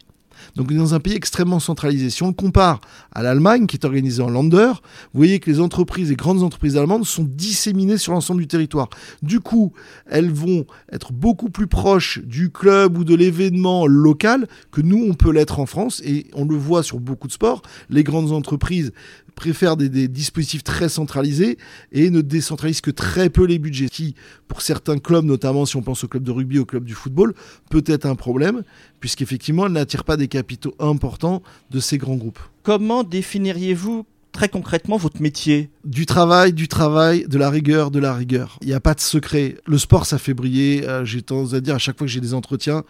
Donc 0.56 0.74
dans 0.74 0.94
un 0.94 1.00
pays 1.00 1.14
extrêmement 1.14 1.60
centralisé. 1.60 2.10
Si 2.10 2.24
on 2.24 2.28
le 2.28 2.34
compare 2.34 2.82
à 3.12 3.24
l'Allemagne, 3.24 3.68
qui 3.68 3.78
est 3.78 3.86
organisée 3.86 4.22
en 4.22 4.30
Länder, 4.30 4.72
vous 5.14 5.20
voyez 5.20 5.40
que 5.40 5.50
les 5.50 5.60
entreprises, 5.60 6.10
les 6.10 6.16
grandes 6.16 6.44
entreprises 6.44 6.78
allemandes 6.78 7.06
sont 7.06 7.24
disséminées 7.24 7.98
sur 7.98 8.14
l'ensemble 8.14 8.42
du 8.42 8.48
territoire. 8.48 8.90
Du 9.22 9.40
coup, 9.40 9.74
elles 10.06 10.32
vont 10.32 10.66
être 10.92 11.14
beaucoup 11.14 11.50
plus 11.50 11.68
proches 11.68 12.20
du 12.20 12.50
club 12.50 12.98
ou 12.98 13.04
de 13.04 13.16
l'événement 13.16 13.88
local 13.88 14.48
que 14.72 14.82
nous, 14.82 15.06
on 15.10 15.14
peut 15.14 15.32
l'être 15.32 15.60
en 15.60 15.66
France. 15.66 16.02
Et 16.06 16.28
on 16.34 16.46
le 16.46 16.56
voit 16.56 16.84
sur 16.84 17.00
beaucoup 17.00 17.28
de 17.28 17.34
sports. 17.34 17.62
Les 17.90 18.04
grandes 18.04 18.32
entreprises 18.32 18.92
préfèrent 19.38 19.78
des, 19.78 20.08
dispositifs 20.08 20.64
très 20.64 20.90
centralisés 20.90 21.58
et 21.92 22.10
ne 22.10 22.22
décentralisent 22.22 22.82
que 22.82 22.92
très 22.92 23.30
peu 23.30 23.46
les 23.46 23.60
budgets, 23.60 23.88
qui, 23.88 24.16
pour 24.48 24.62
certains 24.62 24.98
clubs, 24.98 25.24
notamment 25.24 25.66
si 25.66 25.78
on 25.78 25.84
pense 25.84 26.04
au 26.04 26.08
club 26.08 26.24
de 26.24 26.32
rugby, 26.32 26.60
au 26.60 26.66
club 26.66 26.84
du 26.84 26.96
football, 26.96 27.34
peut 27.70 27.84
être 27.86 28.06
un 28.08 28.16
problème, 28.16 28.64
puisqu'effectivement, 29.00 29.68
elles 29.68 29.74
n'attirent 29.74 30.04
pas 30.04 30.18
des 30.18 30.27
capitaux 30.28 30.76
importants 30.80 31.42
de 31.72 31.80
ces 31.80 31.98
grands 31.98 32.16
groupes. 32.16 32.40
Comment 32.64 33.04
définiriez-vous 33.04 34.06
très 34.32 34.50
concrètement 34.50 34.98
votre 34.98 35.22
métier? 35.22 35.70
Du 35.84 36.06
travail, 36.06 36.54
du 36.54 36.68
travail, 36.68 37.26
de 37.28 37.38
la 37.38 37.50
rigueur, 37.50 37.92
de 37.92 38.00
la 38.00 38.14
rigueur. 38.14 38.60
Il 38.62 38.68
n'y 38.68 38.74
a 38.74 38.80
pas 38.80 38.94
de 38.94 39.00
secret. 39.00 39.58
Le 39.66 39.78
sport, 39.78 40.06
ça 40.06 40.18
fait 40.18 40.34
briller. 40.34 40.88
Euh, 40.88 41.06
j'ai 41.06 41.22
tendance 41.22 41.54
à 41.54 41.60
dire 41.60 41.76
à 41.76 41.80
chaque 41.80 41.98
fois 41.98 42.06
que 42.06 42.14
j'ai 42.14 42.22
des 42.22 42.34
entretiens, 42.34 42.84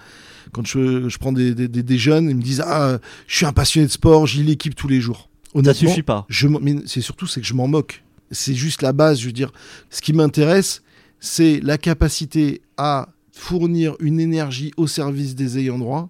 quand 0.52 0.66
je, 0.66 1.18
prends 1.18 1.32
des, 1.32 1.54
des, 1.54 1.98
jeunes, 1.98 2.30
ils 2.30 2.36
me 2.36 2.42
disent 2.42 2.64
Ah, 2.66 3.00
je 3.28 3.36
suis 3.38 3.46
un 3.46 3.54
passionné 3.54 3.88
de 3.88 3.92
sport, 3.92 4.28
je 4.28 4.38
lis 4.38 4.44
l'équipe 4.44 4.76
tous 4.76 4.88
les 4.88 5.02
jours. 5.02 5.30
Ça 5.64 5.74
suffit 5.74 6.04
pas. 6.04 6.26
Je, 6.30 6.48
mais 6.48 6.76
c'est 6.86 7.02
surtout 7.02 7.28
c'est 7.28 7.42
que 7.42 7.48
je 7.48 7.54
m'en 7.54 7.68
moque. 7.68 8.04
C'est 8.32 8.54
juste 8.54 8.82
la 8.82 8.94
base. 8.94 9.20
Je 9.20 9.28
veux 9.28 9.32
dire, 9.32 9.52
ce 9.90 10.02
qui 10.02 10.14
m'intéresse, 10.14 10.82
c'est 11.20 11.60
la 11.64 11.78
capacité 11.78 12.62
à 12.78 13.10
fournir 13.32 13.96
une 14.00 14.20
énergie 14.20 14.72
au 14.78 14.88
service 14.88 15.36
des 15.36 15.58
ayants 15.60 15.80
droit 15.80 16.10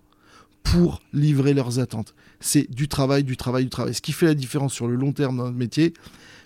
pour 0.71 1.01
livrer 1.13 1.53
leurs 1.53 1.79
attentes. 1.79 2.13
C'est 2.39 2.69
du 2.69 2.87
travail, 2.87 3.23
du 3.23 3.37
travail, 3.37 3.63
du 3.63 3.69
travail. 3.69 3.93
Ce 3.93 4.01
qui 4.01 4.11
fait 4.11 4.25
la 4.25 4.33
différence 4.33 4.73
sur 4.73 4.87
le 4.87 4.95
long 4.95 5.11
terme 5.13 5.37
dans 5.37 5.45
notre 5.45 5.57
métier, 5.57 5.93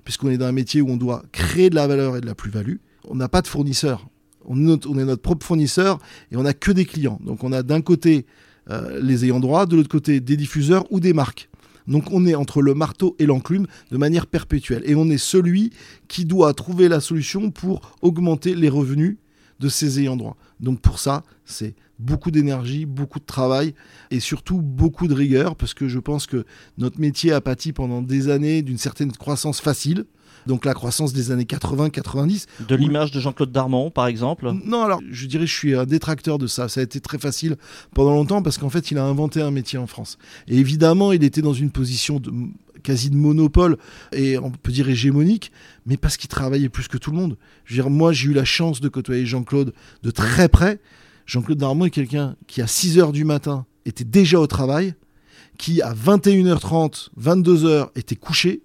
puisqu'on 0.04 0.30
est 0.30 0.38
dans 0.38 0.46
un 0.46 0.52
métier 0.52 0.82
où 0.82 0.90
on 0.90 0.98
doit 0.98 1.24
créer 1.32 1.70
de 1.70 1.76
la 1.76 1.88
valeur 1.88 2.18
et 2.18 2.22
de 2.22 2.26
la 2.26 2.36
plus-value. 2.36 2.78
On 3.08 3.16
n'a 3.16 3.30
pas 3.30 3.42
de 3.42 3.48
fournisseur. 3.48 4.08
On 4.46 4.58
est, 4.58 5.06
notre, 5.06 5.22
propre 5.22 5.46
fournisseur 5.46 6.00
et 6.32 6.38
on 6.38 6.44
n'a 6.44 6.54
que 6.54 6.72
des 6.72 6.86
clients. 6.86 7.20
Donc 7.24 7.44
on 7.44 7.52
a 7.52 7.64
d'un 7.64 7.82
côté 7.82 8.26
euh, 8.70 9.00
les 9.02 9.26
ayants 9.26 9.40
droit, 9.40 9.66
de 9.66 9.76
l'autre 9.76 9.90
côté 9.90 10.20
des 10.20 10.38
diffuseurs 10.38 10.92
ou 10.92 11.00
des 11.00 11.14
marques. 11.14 11.50
Donc 11.88 12.12
on 12.12 12.26
est 12.26 12.36
entre 12.36 12.62
le 12.62 12.74
marteau 12.74 13.16
et 13.20 13.26
l'enclume 13.26 13.68
de 13.92 13.98
manière 13.98 14.28
perpétuelle. 14.28 14.84
Et 14.86 14.96
on 14.96 15.10
est 15.10 15.18
celui 15.18 15.72
qui 16.08 16.26
doit 16.26 16.54
trouver 16.54 16.88
la 16.88 17.00
solution 17.00 17.52
pour 17.52 17.82
augmenter 18.02 18.56
les 18.56 18.70
revenus 18.70 19.18
de 19.62 19.70
ses 19.70 20.00
ayants 20.00 20.18
droit. 20.18 20.36
Donc 20.60 20.82
pour 20.82 21.00
ça, 21.00 21.24
c'est 21.46 21.76
beaucoup 22.00 22.32
d'énergie, 22.32 22.86
beaucoup 22.86 23.20
de 23.20 23.26
travail 23.26 23.74
et 24.10 24.20
surtout 24.20 24.62
beaucoup 24.62 25.08
de 25.08 25.14
rigueur 25.14 25.56
parce 25.56 25.74
que 25.74 25.88
je 25.88 26.00
pense 26.00 26.26
que 26.26 26.46
notre 26.78 27.00
métier 27.00 27.32
a 27.32 27.40
pâti 27.40 27.72
pendant 27.72 28.02
des 28.02 28.30
années 28.30 28.64
d'une 28.64 28.80
certaine 28.80 29.12
croissance 29.12 29.62
facile. 29.62 30.06
Donc 30.48 30.66
la 30.66 30.74
croissance 30.74 31.14
des 31.14 31.30
années 31.30 31.44
80-90. 31.44 32.48
De 32.68 32.76
l'image 32.76 33.12
de 33.12 33.20
Jean-Claude 33.20 33.52
Darmon, 33.52 33.92
par 33.92 34.08
exemple? 34.08 34.52
Non, 34.66 34.82
alors 34.82 35.00
je 35.12 35.28
dirais 35.28 35.46
je 35.46 35.56
suis 35.56 35.76
un 35.76 35.86
détracteur 35.86 36.40
de 36.40 36.48
ça. 36.48 36.68
Ça 36.68 36.80
a 36.80 36.84
été 36.84 37.00
très 37.00 37.20
facile 37.20 37.58
pendant 37.94 38.16
longtemps 38.16 38.42
parce 38.42 38.58
qu'en 38.58 38.72
fait 38.72 38.90
il 38.90 38.98
a 38.98 39.06
inventé 39.06 39.42
un 39.42 39.52
métier 39.52 39.78
en 39.78 39.86
France. 39.86 40.18
Et 40.48 40.58
évidemment 40.58 41.12
il 41.12 41.24
était 41.24 41.44
dans 41.44 41.54
une 41.54 41.70
position 41.70 42.20
de, 42.20 42.32
quasi 42.82 43.10
de 43.10 43.16
monopole 43.16 43.78
et 44.12 44.38
on 44.38 44.52
peut 44.52 44.72
dire 44.72 44.90
hégémonique, 44.90 45.52
mais 45.86 45.98
parce 45.98 46.18
qu'il 46.18 46.30
travaillait 46.30 46.70
plus 46.70 46.88
que 46.88 46.98
tout 46.98 47.12
le 47.12 47.18
monde. 47.18 47.38
Je 47.66 47.76
veux 47.76 47.82
dire, 47.82 47.90
moi 47.90 48.14
j'ai 48.14 48.30
eu 48.30 48.34
la 48.34 48.46
chance 48.46 48.82
de 48.82 48.90
côtoyer 48.90 49.26
Jean-Claude 49.26 49.74
de 50.04 50.12
très 50.12 50.50
près. 50.50 50.80
Jean-Claude 51.26 51.58
Darmon 51.58 51.86
est 51.86 51.92
quelqu'un 51.92 52.36
qui 52.48 52.62
à 52.62 52.68
6 52.68 52.98
h 52.98 53.12
du 53.12 53.24
matin 53.24 53.66
était 53.86 54.04
déjà 54.04 54.40
au 54.40 54.48
travail, 54.48 54.94
qui 55.58 55.82
à 55.82 55.94
21h30, 55.94 57.10
22h 57.20 57.90
était 57.96 58.16
couché, 58.16 58.64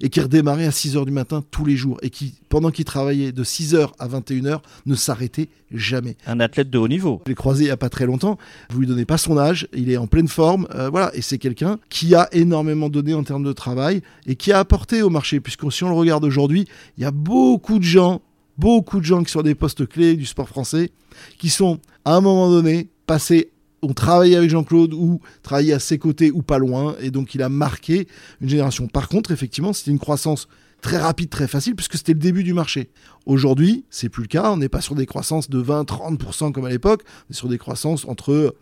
et 0.00 0.08
qui 0.08 0.20
redémarrait 0.20 0.66
à 0.66 0.70
6h 0.70 1.04
du 1.04 1.12
matin 1.12 1.44
tous 1.50 1.64
les 1.64 1.76
jours 1.76 1.98
et 2.02 2.10
qui, 2.10 2.34
pendant 2.48 2.70
qu'il 2.70 2.84
travaillait 2.84 3.32
de 3.32 3.44
6h 3.44 3.90
à 3.98 4.08
21h, 4.08 4.60
ne 4.86 4.94
s'arrêtait 4.94 5.48
jamais. 5.70 6.16
Un 6.26 6.40
athlète 6.40 6.70
de 6.70 6.78
haut 6.78 6.88
niveau. 6.88 7.22
Je 7.26 7.30
l'ai 7.30 7.34
croisé 7.34 7.64
il 7.64 7.66
n'y 7.66 7.72
a 7.72 7.76
pas 7.76 7.88
très 7.88 8.06
longtemps. 8.06 8.38
Vous 8.70 8.80
lui 8.80 8.86
donnez 8.86 9.04
pas 9.04 9.18
son 9.18 9.38
âge, 9.38 9.68
il 9.74 9.90
est 9.90 9.96
en 9.96 10.06
pleine 10.06 10.28
forme, 10.28 10.66
euh, 10.74 10.88
voilà. 10.88 11.10
Et 11.14 11.22
c'est 11.22 11.38
quelqu'un 11.38 11.78
qui 11.88 12.14
a 12.14 12.28
énormément 12.32 12.88
donné 12.88 13.14
en 13.14 13.24
termes 13.24 13.44
de 13.44 13.52
travail 13.52 14.02
et 14.26 14.36
qui 14.36 14.52
a 14.52 14.58
apporté 14.58 15.02
au 15.02 15.10
marché. 15.10 15.40
Puisque 15.40 15.70
si 15.72 15.84
on 15.84 15.88
le 15.88 15.94
regarde 15.94 16.24
aujourd'hui, 16.24 16.66
il 16.96 17.02
y 17.02 17.06
a 17.06 17.10
beaucoup 17.10 17.78
de 17.78 17.84
gens, 17.84 18.20
beaucoup 18.58 19.00
de 19.00 19.04
gens 19.04 19.22
qui 19.22 19.30
sont 19.32 19.40
à 19.40 19.44
des 19.44 19.54
postes 19.54 19.86
clés 19.86 20.16
du 20.16 20.26
sport 20.26 20.48
français, 20.48 20.90
qui 21.38 21.50
sont 21.50 21.80
à 22.04 22.14
un 22.16 22.20
moment 22.20 22.50
donné 22.50 22.88
passés 23.06 23.50
ont 23.82 23.92
travaillé 23.92 24.36
avec 24.36 24.50
Jean-Claude 24.50 24.94
ou 24.94 25.20
travaillé 25.42 25.72
à 25.72 25.78
ses 25.78 25.98
côtés 25.98 26.30
ou 26.30 26.42
pas 26.42 26.58
loin, 26.58 26.96
et 27.00 27.10
donc 27.10 27.34
il 27.34 27.42
a 27.42 27.48
marqué 27.48 28.08
une 28.40 28.48
génération. 28.48 28.88
Par 28.88 29.08
contre, 29.08 29.30
effectivement, 29.30 29.72
c'était 29.72 29.90
une 29.90 29.98
croissance 29.98 30.48
très 30.80 30.98
rapide, 30.98 31.30
très 31.30 31.48
facile, 31.48 31.74
puisque 31.74 31.96
c'était 31.96 32.12
le 32.12 32.18
début 32.18 32.44
du 32.44 32.52
marché. 32.52 32.90
Aujourd'hui, 33.24 33.84
c'est 33.90 34.08
plus 34.08 34.22
le 34.22 34.28
cas, 34.28 34.50
on 34.52 34.56
n'est 34.56 34.68
pas 34.68 34.80
sur 34.80 34.94
des 34.94 35.06
croissances 35.06 35.50
de 35.50 35.62
20-30% 35.62 36.52
comme 36.52 36.64
à 36.64 36.70
l'époque, 36.70 37.02
on 37.28 37.32
est 37.32 37.36
sur 37.36 37.48
des 37.48 37.58
croissances 37.58 38.04
entre 38.04 38.54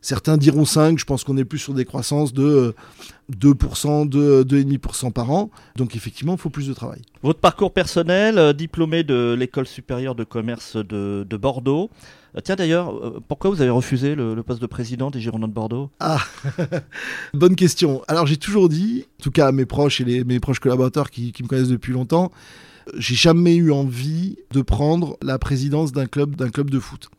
Certains 0.00 0.36
diront 0.36 0.64
5, 0.64 0.98
je 0.98 1.04
pense 1.04 1.24
qu'on 1.24 1.36
est 1.36 1.44
plus 1.44 1.58
sur 1.58 1.74
des 1.74 1.84
croissances 1.84 2.32
de 2.32 2.74
2%, 3.32 4.08
de 4.08 4.44
2,5% 4.44 5.12
par 5.12 5.30
an. 5.30 5.50
Donc 5.76 5.96
effectivement, 5.96 6.34
il 6.34 6.38
faut 6.38 6.50
plus 6.50 6.68
de 6.68 6.74
travail. 6.74 7.02
Votre 7.22 7.40
parcours 7.40 7.72
personnel, 7.72 8.38
euh, 8.38 8.52
diplômé 8.52 9.02
de 9.02 9.34
l'école 9.36 9.66
supérieure 9.66 10.14
de 10.14 10.24
commerce 10.24 10.76
de, 10.76 11.36
Bordeaux. 11.36 11.90
Euh, 12.36 12.40
tiens 12.42 12.54
d'ailleurs, 12.56 12.94
euh, 12.94 13.20
pourquoi 13.26 13.50
vous 13.50 13.60
avez 13.60 13.70
refusé 13.70 14.14
le, 14.14 14.40
poste 14.42 14.62
de 14.62 14.66
président 14.66 15.10
des 15.10 15.20
Girondins 15.20 15.48
de 15.48 15.52
Bordeaux? 15.52 15.90
Ah, 15.98 16.22
bonne 17.34 17.56
question. 17.56 18.02
Alors 18.06 18.26
j'ai 18.26 18.36
toujours 18.36 18.68
dit, 18.68 19.06
en 19.20 19.24
tout 19.24 19.30
cas 19.30 19.48
à 19.48 19.52
mes 19.52 19.66
proches 19.66 20.00
et 20.00 20.04
les, 20.04 20.24
mes 20.24 20.38
proches 20.38 20.60
collaborateurs 20.60 21.10
qui, 21.10 21.32
qui 21.32 21.42
me 21.42 21.48
connaissent 21.48 21.68
depuis 21.68 21.92
longtemps, 21.92 22.30
j'ai 22.96 23.16
jamais 23.16 23.56
eu 23.56 23.72
envie 23.72 24.36
de 24.52 24.62
prendre 24.62 25.16
la 25.22 25.38
présidence 25.38 25.92
d'un 25.92 26.06
club, 26.06 26.36
d'un 26.36 26.50
club 26.50 26.70
de 26.70 26.78
foot. 26.78 27.10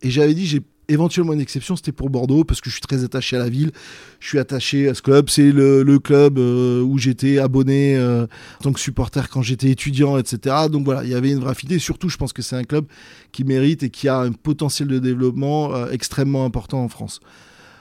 Et 0.00 0.10
j'avais 0.10 0.34
dit, 0.34 0.46
j'ai 0.46 0.62
éventuellement 0.88 1.32
une 1.32 1.40
exception, 1.40 1.76
c'était 1.76 1.92
pour 1.92 2.10
Bordeaux, 2.10 2.44
parce 2.44 2.60
que 2.60 2.68
je 2.68 2.74
suis 2.74 2.82
très 2.82 3.04
attaché 3.04 3.36
à 3.36 3.38
la 3.38 3.48
ville. 3.48 3.72
Je 4.20 4.28
suis 4.28 4.38
attaché 4.38 4.88
à 4.88 4.94
ce 4.94 5.02
club. 5.02 5.28
C'est 5.28 5.52
le, 5.52 5.98
club 5.98 6.38
euh, 6.38 6.82
où 6.82 6.98
j'étais 6.98 7.38
abonné 7.38 7.96
euh, 7.96 8.24
en 8.24 8.62
tant 8.62 8.72
que 8.72 8.80
supporter 8.80 9.28
quand 9.28 9.42
j'étais 9.42 9.70
étudiant, 9.70 10.18
etc. 10.18 10.56
Donc 10.70 10.84
voilà, 10.84 11.04
il 11.04 11.10
y 11.10 11.14
avait 11.14 11.30
une 11.30 11.38
vraie 11.38 11.52
affinité. 11.52 11.78
Surtout, 11.78 12.08
je 12.08 12.16
pense 12.16 12.32
que 12.32 12.42
c'est 12.42 12.56
un 12.56 12.64
club 12.64 12.86
qui 13.30 13.44
mérite 13.44 13.82
et 13.82 13.90
qui 13.90 14.08
a 14.08 14.18
un 14.18 14.32
potentiel 14.32 14.88
de 14.88 14.98
développement 14.98 15.74
euh, 15.74 15.90
extrêmement 15.90 16.44
important 16.44 16.82
en 16.82 16.88
France. 16.88 17.20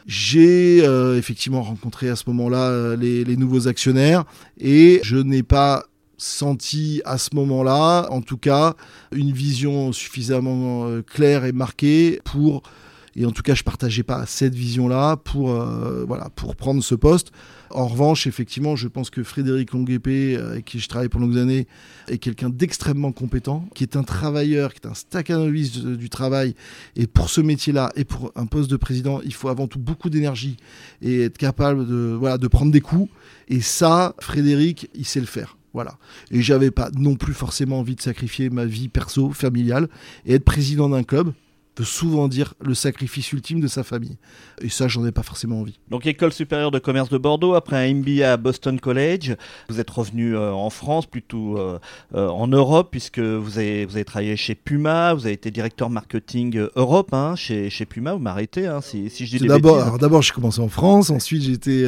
J'ai 0.08 0.78
effectivement 1.16 1.62
rencontré 1.62 2.10
à 2.10 2.16
ce 2.16 2.24
moment-là 2.28 2.96
les 2.96 3.38
nouveaux 3.38 3.68
actionnaires 3.68 4.26
et 4.60 5.00
je 5.04 5.16
n'ai 5.16 5.44
pas 5.44 5.84
senti 6.18 7.04
à 7.06 7.20
ce 7.20 7.36
moment-là, 7.36 8.08
en 8.10 8.22
tout 8.22 8.38
cas, 8.38 8.74
une 9.12 9.32
vision 9.32 9.92
suffisamment 9.92 10.88
claire 11.04 11.46
et 11.46 11.52
marquée 11.52 12.20
pour 12.26 12.64
et 13.16 13.26
en 13.26 13.32
tout 13.32 13.42
cas, 13.42 13.56
je 13.56 13.64
partageais 13.64 14.04
pas 14.04 14.26
cette 14.26 14.56
vision-là 14.56 15.18
pour, 15.18 15.52
euh, 15.52 16.06
voilà, 16.08 16.30
pour 16.30 16.56
prendre 16.56 16.82
ce 16.82 16.96
poste. 16.96 17.32
En 17.70 17.88
revanche, 17.88 18.26
effectivement, 18.26 18.76
je 18.76 18.88
pense 18.88 19.10
que 19.10 19.24
Frédéric 19.24 19.74
Longuepé, 19.74 20.38
euh, 20.38 20.52
avec 20.52 20.66
qui 20.66 20.80
je 20.80 20.88
travaille 20.88 21.10
pendant 21.10 21.28
des 21.28 21.40
années, 21.40 21.68
est 22.08 22.20
quelqu'un 22.20 22.50
d'extrêmement 22.50 23.12
compétent, 23.12 23.68
qui 23.76 23.84
est 23.84 23.98
un 23.98 24.04
travailleur, 24.04 24.74
qui 24.74 24.80
est 24.84 24.88
un 24.88 24.94
stacanoviste 24.94 25.86
du 25.86 26.10
travail. 26.10 26.56
Et 26.96 27.06
pour 27.08 27.30
ce 27.30 27.42
métier-là 27.42 27.92
et 27.96 28.06
pour 28.06 28.32
un 28.36 28.46
poste 28.46 28.72
de 28.72 28.78
président, 28.78 29.20
il 29.26 29.34
faut 29.34 29.50
avant 29.50 29.68
tout 29.68 29.80
beaucoup 29.80 30.10
d'énergie 30.10 30.58
et 31.02 31.24
être 31.24 31.38
capable 31.38 31.86
de, 31.88 32.16
voilà, 32.18 32.38
de 32.38 32.48
prendre 32.48 32.72
des 32.72 32.82
coups. 32.82 33.10
Et 33.50 33.60
ça, 33.60 34.16
Frédéric, 34.20 34.90
il 34.96 35.06
sait 35.06 35.20
le 35.20 35.26
faire. 35.26 35.58
Voilà. 35.74 35.98
Et 36.32 36.42
j'avais 36.42 36.72
pas 36.72 36.90
non 36.98 37.16
plus 37.16 37.34
forcément 37.34 37.80
envie 37.80 37.96
de 37.96 38.02
sacrifier 38.02 38.50
ma 38.50 38.66
vie 38.66 38.88
perso, 38.88 39.32
familiale, 39.32 39.90
et 40.26 40.36
être 40.36 40.44
président 40.44 40.90
d'un 40.90 41.04
club 41.04 41.34
peut 41.76 41.84
souvent 41.84 42.28
dire 42.28 42.54
le 42.62 42.74
sacrifice 42.74 43.32
ultime 43.32 43.62
de 43.62 43.68
sa 43.68 43.84
famille. 43.84 44.18
Et 44.62 44.70
ça, 44.70 44.88
j'en 44.88 45.06
ai 45.06 45.12
pas 45.12 45.24
forcément 45.24 45.62
envie. 45.62 45.80
Donc, 45.90 46.06
École 46.06 46.34
supérieure 46.34 46.72
de 46.72 46.80
commerce 46.80 47.10
de 47.10 47.18
Bordeaux, 47.18 47.54
après 47.54 47.78
un 47.78 47.94
MBA 47.94 48.32
à 48.32 48.38
Boston 48.38 48.80
College, 48.80 49.36
vous 49.70 49.80
êtes 49.80 49.90
revenu 49.90 50.36
euh, 50.36 50.52
en 50.52 50.70
France, 50.70 51.06
plutôt 51.06 51.58
euh, 51.58 51.80
euh, 52.14 52.28
en 52.28 52.48
Europe, 52.48 52.90
puisque 52.92 53.20
vous 53.20 53.58
avez, 53.58 53.86
vous 53.86 53.96
avez 53.96 54.06
travaillé 54.06 54.36
chez 54.36 54.56
Puma, 54.56 55.14
vous 55.14 55.26
avez 55.26 55.34
été 55.34 55.50
directeur 55.50 55.90
marketing 55.90 56.60
Europe 56.76 57.14
hein, 57.14 57.36
chez, 57.36 57.70
chez 57.70 57.86
Puma, 57.86 58.14
vous 58.14 58.20
m'arrêtez 58.20 58.68
hein, 58.68 58.82
si, 58.82 59.10
si, 59.10 59.26
je 59.26 59.38
dis 59.38 59.48
D'abord, 59.48 59.98
d'abord, 59.98 60.22
j'ai 60.22 60.34
commencé 60.34 60.60
en 60.60 60.70
France, 60.70 61.10
ensuite 61.10 61.44
j'étais 61.44 61.86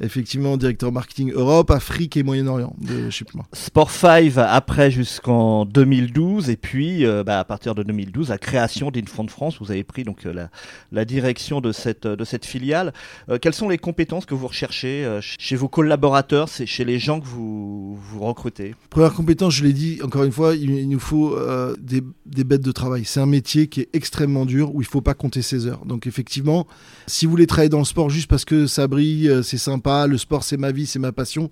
effectivement 0.00 0.56
directeur 0.56 0.92
marketing 0.92 1.32
Europe, 1.32 1.70
Afrique 1.70 2.16
et 2.16 2.22
Moyen-Orient 2.22 2.74
chez 3.10 3.24
Puma. 3.24 3.44
Sport 3.52 3.90
5 3.90 4.32
après 4.36 4.90
jusqu'en 4.90 5.64
2012, 5.64 6.50
et 6.50 6.56
puis 6.56 7.04
bah, 7.24 7.40
à 7.40 7.44
partir 7.44 7.74
de 7.74 7.82
2012, 7.82 8.28
la 8.28 8.38
création 8.38 8.90
d'Info 8.90 9.19
de 9.24 9.30
France, 9.30 9.58
vous 9.60 9.70
avez 9.70 9.84
pris 9.84 10.04
donc 10.04 10.26
euh, 10.26 10.46
la, 10.92 11.04
direction 11.04 11.60
de 11.60 11.72
cette, 11.72 12.06
de 12.06 12.24
cette 12.24 12.44
filiale. 12.44 12.92
Euh, 13.28 13.38
quelles 13.40 13.54
sont 13.54 13.68
les 13.68 13.78
compétences 13.78 14.26
que 14.26 14.34
vous 14.34 14.46
recherchez 14.46 15.04
euh, 15.04 15.20
chez 15.22 15.56
vos 15.56 15.68
collaborateurs, 15.68 16.48
chez 16.48 16.84
les 16.84 16.98
gens 16.98 17.20
que 17.20 17.26
vous, 17.26 17.96
vous 17.96 18.20
recrutez? 18.20 18.74
Première 18.90 19.14
compétence, 19.14 19.54
je 19.54 19.64
l'ai 19.64 19.72
dit 19.72 20.00
encore 20.02 20.24
une 20.24 20.32
fois, 20.32 20.54
il, 20.54 20.88
nous 20.88 21.00
faut 21.00 21.36
des, 21.78 22.02
des, 22.26 22.44
bêtes 22.44 22.62
de 22.62 22.72
travail. 22.72 23.04
C'est 23.04 23.20
un 23.20 23.26
métier 23.26 23.68
qui 23.68 23.80
est 23.80 23.88
extrêmement 23.92 24.46
dur 24.46 24.74
où 24.74 24.82
il 24.82 24.84
ne 24.84 24.90
faut 24.90 25.00
pas 25.00 25.14
compter 25.14 25.42
ses 25.42 25.66
heures. 25.66 25.84
Donc 25.84 26.06
effectivement, 26.06 26.66
si 27.06 27.26
vous 27.26 27.30
voulez 27.30 27.46
travailler 27.46 27.68
dans 27.68 27.78
le 27.78 27.84
sport 27.84 28.10
juste 28.10 28.28
parce 28.28 28.44
que 28.44 28.66
ça 28.66 28.88
brille, 28.88 29.30
c'est 29.42 29.58
sympa, 29.58 30.06
le 30.06 30.18
sport 30.18 30.44
c'est 30.44 30.56
ma 30.56 30.72
vie, 30.72 30.86
c'est 30.86 30.98
ma 30.98 31.12
passion. 31.12 31.50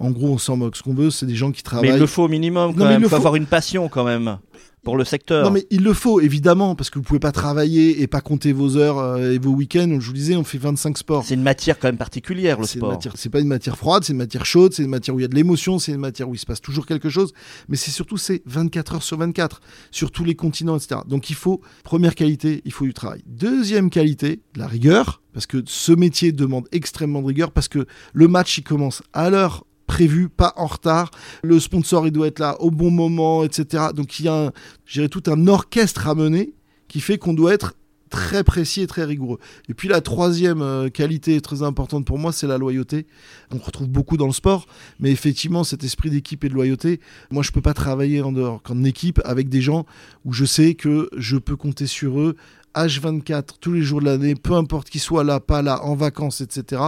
En 0.00 0.10
gros, 0.10 0.28
on 0.28 0.38
s'en 0.38 0.56
moque. 0.56 0.76
Ce 0.76 0.82
qu'on 0.82 0.94
veut, 0.94 1.10
c'est 1.10 1.26
des 1.26 1.34
gens 1.34 1.52
qui 1.52 1.62
travaillent. 1.62 1.90
Mais 1.90 1.96
il 1.96 2.00
le 2.00 2.06
faut 2.06 2.24
au 2.24 2.28
minimum 2.28 2.74
quand 2.74 2.86
même. 2.86 3.02
Il 3.02 3.08
faut 3.08 3.14
avoir 3.14 3.36
une 3.36 3.46
passion 3.46 3.88
quand 3.88 4.04
même 4.04 4.38
pour 4.82 4.96
le 4.96 5.04
secteur. 5.04 5.44
Non, 5.44 5.50
mais 5.50 5.66
il 5.70 5.82
le 5.82 5.92
faut, 5.92 6.20
évidemment, 6.20 6.74
parce 6.74 6.90
que 6.90 6.98
vous 6.98 7.04
pouvez 7.04 7.20
pas 7.20 7.32
travailler 7.32 8.02
et 8.02 8.06
pas 8.06 8.20
compter 8.20 8.52
vos 8.52 8.76
heures 8.76 8.98
euh, 8.98 9.32
et 9.32 9.38
vos 9.38 9.50
week-ends. 9.50 9.98
Je 10.00 10.06
vous 10.06 10.12
disais, 10.12 10.36
on 10.36 10.44
fait 10.44 10.58
25 10.58 10.98
sports. 10.98 11.24
C'est 11.24 11.34
une 11.34 11.42
matière 11.42 11.78
quand 11.78 11.88
même 11.88 11.96
particulière, 11.96 12.58
le 12.58 12.66
sport. 12.66 12.98
C'est 13.14 13.30
pas 13.30 13.40
une 13.40 13.48
matière 13.48 13.76
froide, 13.76 14.02
c'est 14.04 14.12
une 14.12 14.18
matière 14.18 14.44
chaude, 14.44 14.72
c'est 14.72 14.82
une 14.82 14.90
matière 14.90 15.14
où 15.14 15.20
il 15.20 15.22
y 15.22 15.24
a 15.24 15.28
de 15.28 15.34
l'émotion, 15.34 15.78
c'est 15.78 15.92
une 15.92 15.98
matière 15.98 16.28
où 16.28 16.34
il 16.34 16.38
se 16.38 16.46
passe 16.46 16.60
toujours 16.60 16.86
quelque 16.86 17.08
chose. 17.08 17.32
Mais 17.68 17.76
c'est 17.76 17.90
surtout, 17.90 18.16
c'est 18.16 18.42
24 18.46 18.96
heures 18.96 19.02
sur 19.02 19.18
24, 19.18 19.60
sur 19.90 20.10
tous 20.10 20.24
les 20.24 20.34
continents, 20.34 20.76
etc. 20.76 21.02
Donc 21.06 21.30
il 21.30 21.36
faut, 21.36 21.60
première 21.84 22.14
qualité, 22.14 22.62
il 22.64 22.72
faut 22.72 22.84
du 22.84 22.94
travail. 22.94 23.22
Deuxième 23.26 23.88
qualité, 23.90 24.40
la 24.56 24.66
rigueur, 24.66 25.22
parce 25.32 25.46
que 25.46 25.62
ce 25.66 25.92
métier 25.92 26.32
demande 26.32 26.66
extrêmement 26.72 27.22
de 27.22 27.26
rigueur, 27.26 27.52
parce 27.52 27.68
que 27.68 27.86
le 28.12 28.28
match, 28.28 28.58
il 28.58 28.64
commence 28.64 29.02
à 29.12 29.30
l'heure 29.30 29.64
prévu, 29.92 30.30
pas 30.30 30.54
en 30.56 30.66
retard. 30.66 31.10
Le 31.42 31.60
sponsor, 31.60 32.06
il 32.06 32.12
doit 32.12 32.26
être 32.26 32.38
là 32.38 32.58
au 32.62 32.70
bon 32.70 32.90
moment, 32.90 33.44
etc. 33.44 33.88
Donc 33.94 34.18
il 34.18 34.24
y 34.24 34.28
a, 34.28 34.50
un, 34.96 35.08
tout 35.08 35.24
un 35.26 35.46
orchestre 35.48 36.08
à 36.08 36.14
mener 36.14 36.54
qui 36.88 37.00
fait 37.00 37.18
qu'on 37.18 37.34
doit 37.34 37.52
être 37.52 37.74
très 38.08 38.42
précis 38.42 38.80
et 38.80 38.86
très 38.86 39.04
rigoureux. 39.04 39.38
Et 39.68 39.74
puis 39.74 39.88
la 39.88 40.00
troisième 40.00 40.62
euh, 40.62 40.88
qualité 40.88 41.42
très 41.42 41.62
importante 41.62 42.06
pour 42.06 42.18
moi, 42.18 42.32
c'est 42.32 42.46
la 42.46 42.56
loyauté. 42.56 43.06
On 43.50 43.58
retrouve 43.58 43.88
beaucoup 43.88 44.16
dans 44.16 44.26
le 44.26 44.32
sport, 44.32 44.66
mais 44.98 45.10
effectivement, 45.10 45.62
cet 45.62 45.84
esprit 45.84 46.08
d'équipe 46.08 46.42
et 46.44 46.48
de 46.48 46.54
loyauté, 46.54 47.00
moi, 47.30 47.42
je 47.42 47.52
peux 47.52 47.60
pas 47.60 47.74
travailler 47.74 48.22
en 48.22 48.32
dehors 48.32 48.62
qu'en 48.62 48.84
équipe 48.84 49.20
avec 49.26 49.50
des 49.50 49.60
gens 49.60 49.84
où 50.24 50.32
je 50.32 50.46
sais 50.46 50.74
que 50.74 51.10
je 51.16 51.36
peux 51.36 51.56
compter 51.56 51.86
sur 51.86 52.18
eux 52.18 52.36
H24 52.74 53.58
tous 53.60 53.72
les 53.72 53.82
jours 53.82 54.00
de 54.00 54.06
l'année, 54.06 54.34
peu 54.34 54.54
importe 54.54 54.90
qu'il 54.90 55.00
soit 55.00 55.24
là, 55.24 55.40
pas 55.40 55.62
là, 55.62 55.84
en 55.84 55.94
vacances, 55.94 56.40
etc. 56.40 56.82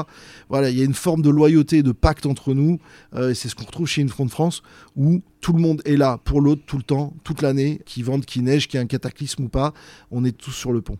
Voilà, 0.48 0.70
il 0.70 0.78
y 0.78 0.82
a 0.82 0.84
une 0.84 0.94
forme 0.94 1.22
de 1.22 1.30
loyauté, 1.30 1.82
de 1.82 1.92
pacte 1.92 2.26
entre 2.26 2.54
nous, 2.54 2.78
euh, 3.14 3.34
c'est 3.34 3.48
ce 3.48 3.54
qu'on 3.54 3.64
retrouve 3.64 3.86
chez 3.86 4.02
Infront 4.02 4.26
de 4.26 4.30
France, 4.30 4.62
où 4.96 5.22
tout 5.40 5.52
le 5.52 5.60
monde 5.60 5.82
est 5.84 5.96
là 5.96 6.18
pour 6.24 6.40
l'autre 6.40 6.62
tout 6.66 6.76
le 6.76 6.82
temps, 6.82 7.14
toute 7.24 7.42
l'année, 7.42 7.80
qui 7.86 8.02
vente, 8.02 8.26
qui 8.26 8.40
neige, 8.40 8.68
qu'il 8.68 8.78
y 8.78 8.80
a 8.80 8.82
un 8.82 8.86
cataclysme 8.86 9.44
ou 9.44 9.48
pas, 9.48 9.72
on 10.10 10.24
est 10.24 10.36
tous 10.36 10.52
sur 10.52 10.72
le 10.72 10.80
pont. 10.80 10.98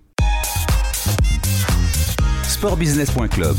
Sportbusiness.club, 2.48 3.56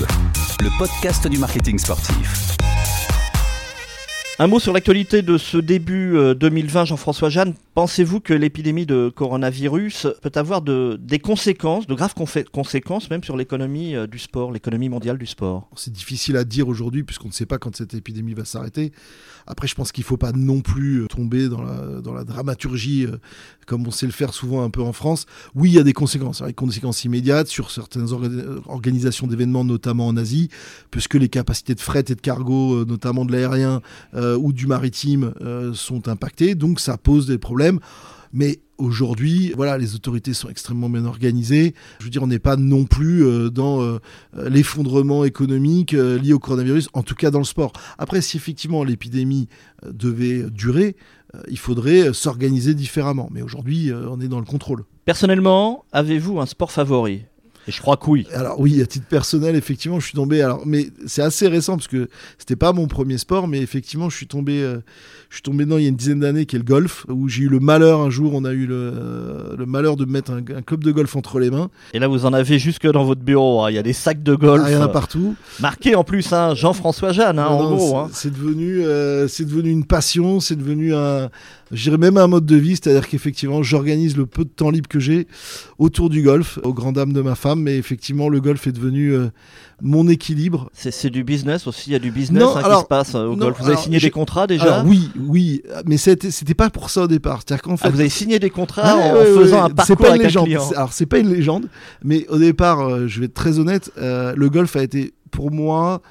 le 0.62 0.77
podcast 0.77 1.27
du 1.27 1.38
marketing 1.38 1.77
sportif. 1.77 2.55
Un 4.38 4.48
mot 4.48 4.60
sur 4.60 4.74
l'actualité 4.74 5.22
de 5.22 5.38
ce 5.38 5.58
début 5.58 6.18
euh, 6.18 6.34
2020, 6.36 6.84
Jean-François 6.84 7.30
Jeanne. 7.30 7.54
Pensez-vous 7.74 8.20
que 8.20 8.34
l'épidémie 8.34 8.86
de 8.86 9.08
coronavirus 9.08 10.08
peut 10.22 10.32
avoir 10.36 10.62
de, 10.62 11.00
des 11.01 11.20
conséquences, 11.20 11.88
de 11.88 11.94
graves 11.94 12.15
conséquences 12.51 13.10
même 13.10 13.24
sur 13.24 13.38
l'économie 13.38 13.96
euh, 13.96 14.08
du 14.08 14.20
sport, 14.20 14.51
l'économie 14.51 14.89
mondiale 14.89 15.18
du 15.18 15.25
sport? 15.25 15.70
C'est 15.77 15.94
difficile 15.94 16.36
à 16.36 16.44
dire 16.44 16.68
aujourd'hui 16.68 17.04
puisqu'on 17.04 17.30
ne 17.30 17.34
sait 17.34 17.46
pas 17.46 17.60
quand 17.60 17.77
cette 17.77 17.94
épidémie 17.94 18.34
va 18.34 18.44
s'arrêter. 18.44 18.92
Après, 19.48 19.68
je 19.68 19.75
pense 19.75 19.92
qu'il 19.92 20.01
ne 20.01 20.08
faut 20.08 20.18
pas 20.18 20.34
non 20.34 20.60
plus 20.60 21.04
euh, 21.04 21.08
tomber 21.08 21.48
dans 21.48 21.62
la, 21.62 22.24
dramaturgie 22.25 23.06
euh, 23.06 23.18
comme 23.68 23.88
on 23.88 23.92
sait 23.92 24.06
le 24.06 24.12
faire 24.12 24.34
souvent 24.34 24.63
un 24.63 24.70
peu 24.70 24.82
en 24.82 24.92
France. 24.92 25.27
Oui, 25.54 25.70
il 25.70 25.75
y 25.75 25.80
a 25.80 25.84
des 25.84 25.94
conséquences, 25.94 26.42
des 26.42 26.54
conséquences 26.54 27.06
immédiates 27.06 27.48
sur 27.48 27.72
certaines 27.72 28.08
orga- 28.08 28.60
organisations 28.68 29.27
d'événements, 29.27 29.63
notamment 29.63 30.08
en 30.08 30.18
Asie, 30.18 30.50
puisque 30.92 31.13
les 31.15 31.30
capacités 31.30 31.75
de 31.75 31.80
fret 31.80 32.04
et 32.10 32.15
de 32.15 32.22
cargo, 32.22 32.82
euh, 32.82 32.86
notamment 32.86 33.24
de 33.24 33.32
l'aérien 33.32 33.82
euh, 34.13 34.25
ou 34.34 34.53
du 34.53 34.67
maritime, 34.67 35.34
euh, 35.41 35.74
sont 35.74 36.08
impactées. 36.08 36.55
Donc 36.55 36.79
ça 36.79 36.98
pose 36.98 37.27
des 37.27 37.38
problèmes. 37.38 37.79
Mais 38.34 38.60
aujourd'hui, 38.77 39.53
voilà, 39.55 39.77
les 39.77 39.96
autorités 39.96 40.34
sont 40.34 40.50
extrêmement 40.50 40.89
bien 40.89 41.05
organisées. 41.05 41.74
Je 42.00 42.03
veux 42.03 42.10
dire, 42.10 42.22
on 42.22 42.27
n'est 42.27 42.39
pas 42.39 42.58
non 42.58 42.84
plus 42.84 43.25
euh, 43.25 43.50
dans 43.50 43.82
euh, 43.82 44.00
euh, 44.36 44.50
l'effondrement 44.50 45.24
économique 45.24 45.94
euh, 45.94 46.20
lié 46.20 46.34
au 46.34 46.39
coronavirus, 46.39 46.89
en 46.94 47.01
tout 47.01 47.15
cas 47.15 47.32
dans 47.32 47.39
le 47.39 47.46
sport. 47.46 47.72
Après, 47.98 48.20
si 48.20 48.36
effectivement 48.36 48.84
l'épidémie 48.84 49.48
euh, 49.86 49.94
devait 49.94 50.50
durer, 50.51 50.98
euh, 51.34 51.41
il 51.50 51.58
faudrait 51.58 52.10
euh, 52.10 52.13
s'organiser 52.13 52.74
différemment. 52.74 53.29
Mais 53.32 53.41
aujourd'hui, 53.41 53.89
euh, 53.89 54.10
on 54.10 54.20
est 54.20 54.27
dans 54.27 54.39
le 54.39 54.46
contrôle. 54.46 54.84
Personnellement, 55.05 55.86
avez-vous 55.94 56.41
un 56.41 56.46
sport 56.46 56.74
favori? 56.74 57.24
Et 57.67 57.72
je 57.72 57.81
crois 57.81 57.98
que 57.98 58.10
oui. 58.10 58.27
Alors 58.34 58.60
oui, 58.60 58.81
à 58.81 58.86
titre 58.86 59.07
personnel, 59.07 59.55
effectivement, 59.55 60.00
je 60.00 60.05
suis 60.05 60.13
tombé. 60.15 60.41
Alors, 60.41 60.62
mais 60.65 60.88
c'est 61.07 61.22
assez 61.24 61.48
récent 61.48 61.75
parce 61.77 61.88
que 61.88 62.07
c'était 62.38 62.55
pas 62.55 62.74
mon 62.74 62.88
premier 62.88 63.17
sport, 63.17 63.48
mais 63.48 63.60
effectivement, 63.60 64.10
je 64.10 64.15
suis 64.17 64.27
tombé, 64.27 64.62
euh, 64.62 64.77
je 65.29 65.36
suis 65.38 65.41
tombé 65.41 65.65
dedans 65.65 65.77
il 65.77 65.84
y 65.84 65.86
a 65.88 65.89
une 65.89 65.95
dizaine 65.95 66.19
d'années, 66.19 66.45
qui 66.45 66.55
est 66.55 66.60
le 66.60 66.65
golf, 66.65 67.05
où 67.10 67.27
j'ai 67.27 67.43
eu 67.43 67.50
le 67.50 67.60
malheur 67.60 68.01
un 68.01 68.10
jour, 68.12 68.34
on 68.36 68.45
a 68.45 68.51
eu 68.51 68.67
le, 68.67 68.75
euh, 68.75 69.55
le 69.57 69.65
malheur 69.65 69.95
de 69.95 70.05
me 70.05 70.12
mettre 70.12 70.31
un, 70.31 70.38
un 70.38 70.62
club 70.62 70.84
de 70.84 70.91
golf 70.91 71.15
entre 71.15 71.39
les 71.39 71.50
mains. 71.50 71.69
Et 71.93 72.00
là, 72.00 72.07
vous 72.07 72.25
en 72.25 72.34
avez 72.34 72.60
jusque 72.60 72.86
dans 72.89 73.03
votre 73.03 73.22
bureau. 73.22 73.63
hein. 73.63 73.72
Il 73.72 73.75
y 73.75 73.79
a 73.79 73.84
des 73.84 73.93
sacs 73.93 74.22
de 74.22 74.36
golf 74.36 74.62
Ah, 74.65 74.69
il 74.69 74.74
y 74.74 74.77
en 74.77 74.81
a 74.81 74.86
euh, 74.86 74.88
partout. 74.89 75.36
marqués 75.60 75.95
en 75.95 76.03
plus, 76.03 76.31
hein, 76.34 76.53
Jean-François 76.53 77.13
Jeanne, 77.13 77.39
hein, 77.39 77.48
en 77.48 77.75
gros. 77.75 78.07
c'est- 78.13 78.29
devenu, 78.29 78.84
c'est 79.27 79.45
devenu 79.45 79.72
une 79.72 79.86
passion, 79.86 80.39
c'est 80.39 80.55
devenu 80.55 80.93
un, 80.93 81.29
je 81.72 81.84
dirais 81.84 81.98
même 81.98 82.17
un 82.17 82.27
mode 82.27 82.45
de 82.45 82.55
vie, 82.55 82.75
c'est-à-dire 82.75 83.07
qu'effectivement, 83.07 83.63
j'organise 83.63 84.15
le 84.17 84.25
peu 84.25 84.43
de 84.43 84.50
temps 84.50 84.69
libre 84.69 84.88
que 84.88 85.00
j'ai 85.00 85.27
autour 85.79 86.10
du 86.10 86.22
golf, 86.22 86.60
aux 86.63 86.74
grandes 86.74 86.95
dames 86.95 87.13
de 87.13 87.22
ma 87.22 87.36
femme, 87.36 87.62
mais 87.62 87.77
effectivement, 87.77 88.29
le 88.29 88.39
golf 88.39 88.67
est 88.67 88.72
devenu 88.72 89.13
euh, 89.13 89.27
mon 89.81 90.07
équilibre. 90.07 90.69
C'est 90.74 91.10
du 91.10 91.24
business 91.24 91.65
aussi. 91.67 91.89
Il 91.89 91.93
y 91.93 91.95
a 91.95 92.00
du 92.00 92.12
business 92.12 92.41
Non, 92.43 92.55
hein, 92.55 92.62
alors- 92.63 92.79
qui 92.79 92.84
se 92.84 92.88
passe 92.88 93.15
euh, 93.15 93.25
au 93.25 93.36
non, 93.36 93.45
golf. 93.45 93.57
Vous 93.60 93.67
avez 93.67 93.77
signé 93.77 94.00
des 94.00 94.12
contrats 94.12 94.48
déjà 94.48 94.63
Alors 94.75 94.86
oui, 94.86 95.10
oui, 95.27 95.63
mais 95.86 95.98
c'était, 95.98 96.53
pas 96.53 96.69
pour 96.69 96.89
ça 96.89 97.03
au 97.03 97.07
départ. 97.07 97.41
C'est-à-dire 97.45 97.63
qu'en 97.63 97.77
fait, 97.77 97.88
Ah, 97.88 97.91
vous 97.91 98.00
avez 98.00 98.10
signé 98.10 98.38
des 98.39 98.50
contrats 98.51 98.95
Ouais, 98.95 99.03
en 99.03 99.13
ouais, 99.15 99.25
faisant 99.43 99.55
ouais, 99.57 99.62
un 99.63 99.69
parcours 99.72 99.98
pas 99.98 100.07
une 100.07 100.13
avec 100.13 100.22
un 100.22 100.27
légende. 100.27 100.45
client. 100.45 100.65
C'est- 100.69 100.75
Alors 100.75 100.93
c'est 100.93 101.05
pas 101.05 101.17
une 101.19 101.34
légende, 101.34 101.67
mais 102.03 102.27
au 102.29 102.38
départ, 102.38 102.81
euh, 102.81 103.07
je 103.07 103.19
vais 103.19 103.25
être 103.25 103.34
très 103.34 103.60
honnête, 103.60 103.91
euh, 103.98 104.34
le 104.38 104.50
golf 104.50 104.75
a 104.75 104.84
été 104.84 105.13
pour 105.31 105.51
moi 105.51 106.01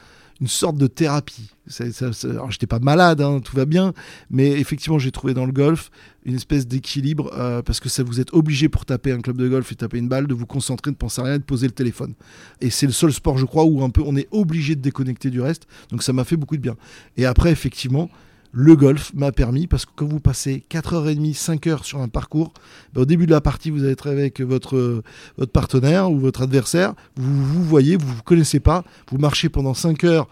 une 0.45 0.49
sorte 0.49 0.77
de 0.77 0.87
thérapie. 0.87 1.49
Ça- 1.67 1.91
ça- 1.91 2.11
alors 2.29 2.51
j'étais 2.51 2.67
pas 2.67 2.79
malade, 2.79 3.23
hein, 3.23 3.41
tout 3.43 3.57
va 3.57 3.65
bien, 3.65 3.95
mais 4.29 4.51
effectivement 4.51 4.99
j'ai 4.99 5.11
trouvé 5.11 5.33
dans 5.33 5.47
le 5.47 5.53
golf 5.53 5.91
une 6.27 6.35
espèce 6.35 6.67
d'équilibre 6.67 7.31
euh, 7.35 7.63
parce 7.63 7.81
que 7.81 7.89
ça 7.89 8.03
vous 8.03 8.21
êtes 8.21 8.35
obligé 8.35 8.69
pour 8.69 8.85
taper 8.85 9.13
un 9.13 9.21
club 9.23 9.39
de 9.39 9.49
golf 9.49 9.73
et 9.73 9.75
taper 9.75 9.97
une 9.97 10.09
balle 10.09 10.27
de 10.27 10.35
vous 10.35 10.45
concentrer, 10.45 10.91
de 10.91 10.97
penser 10.97 11.23
à 11.23 11.25
rien, 11.25 11.39
de 11.39 11.43
poser 11.43 11.67
le 11.67 11.73
téléphone. 11.73 12.13
Et 12.61 12.69
c'est 12.69 12.85
le 12.85 12.93
seul 12.93 13.15
sport, 13.15 13.39
je 13.39 13.47
crois, 13.47 13.65
où 13.65 13.83
un 13.83 13.89
peu 13.89 14.03
on 14.05 14.15
est 14.17 14.29
obligé 14.31 14.77
de 14.77 14.83
déconnecter 14.83 15.31
du 15.31 15.41
reste. 15.41 15.67
Donc 15.91 16.03
ça 16.03 16.13
m'a 16.13 16.25
fait 16.25 16.37
beaucoup 16.37 16.57
de 16.59 16.63
bien. 16.63 16.77
Et 17.17 17.25
après 17.25 17.51
effectivement. 17.51 18.11
Le 18.57 18.77
golf 18.77 19.13
m'a 19.15 19.33
permis, 19.33 19.67
parce 19.67 19.85
que 19.85 19.91
quand 19.97 20.07
vous 20.07 20.21
passez 20.21 20.63
4h30, 20.71 21.35
5h 21.35 21.83
sur 21.83 22.01
un 22.01 22.07
parcours, 22.07 22.53
ben, 22.93 23.03
au 23.03 23.05
début 23.05 23.27
de 23.27 23.33
la 23.33 23.41
partie, 23.41 23.71
vous 23.71 23.83
allez 23.83 23.91
être 23.91 24.09
avec 24.09 24.41
votre, 24.41 25.03
votre 25.37 25.51
partenaire 25.51 26.09
ou 26.09 26.21
votre 26.21 26.43
adversaire, 26.43 26.95
vous 27.17 27.45
vous 27.45 27.65
voyez, 27.65 27.97
vous 27.97 28.07
ne 28.07 28.13
vous 28.13 28.23
connaissez 28.23 28.61
pas, 28.61 28.85
vous 29.11 29.19
marchez 29.19 29.49
pendant 29.49 29.75
5 29.75 30.05
heures 30.05 30.29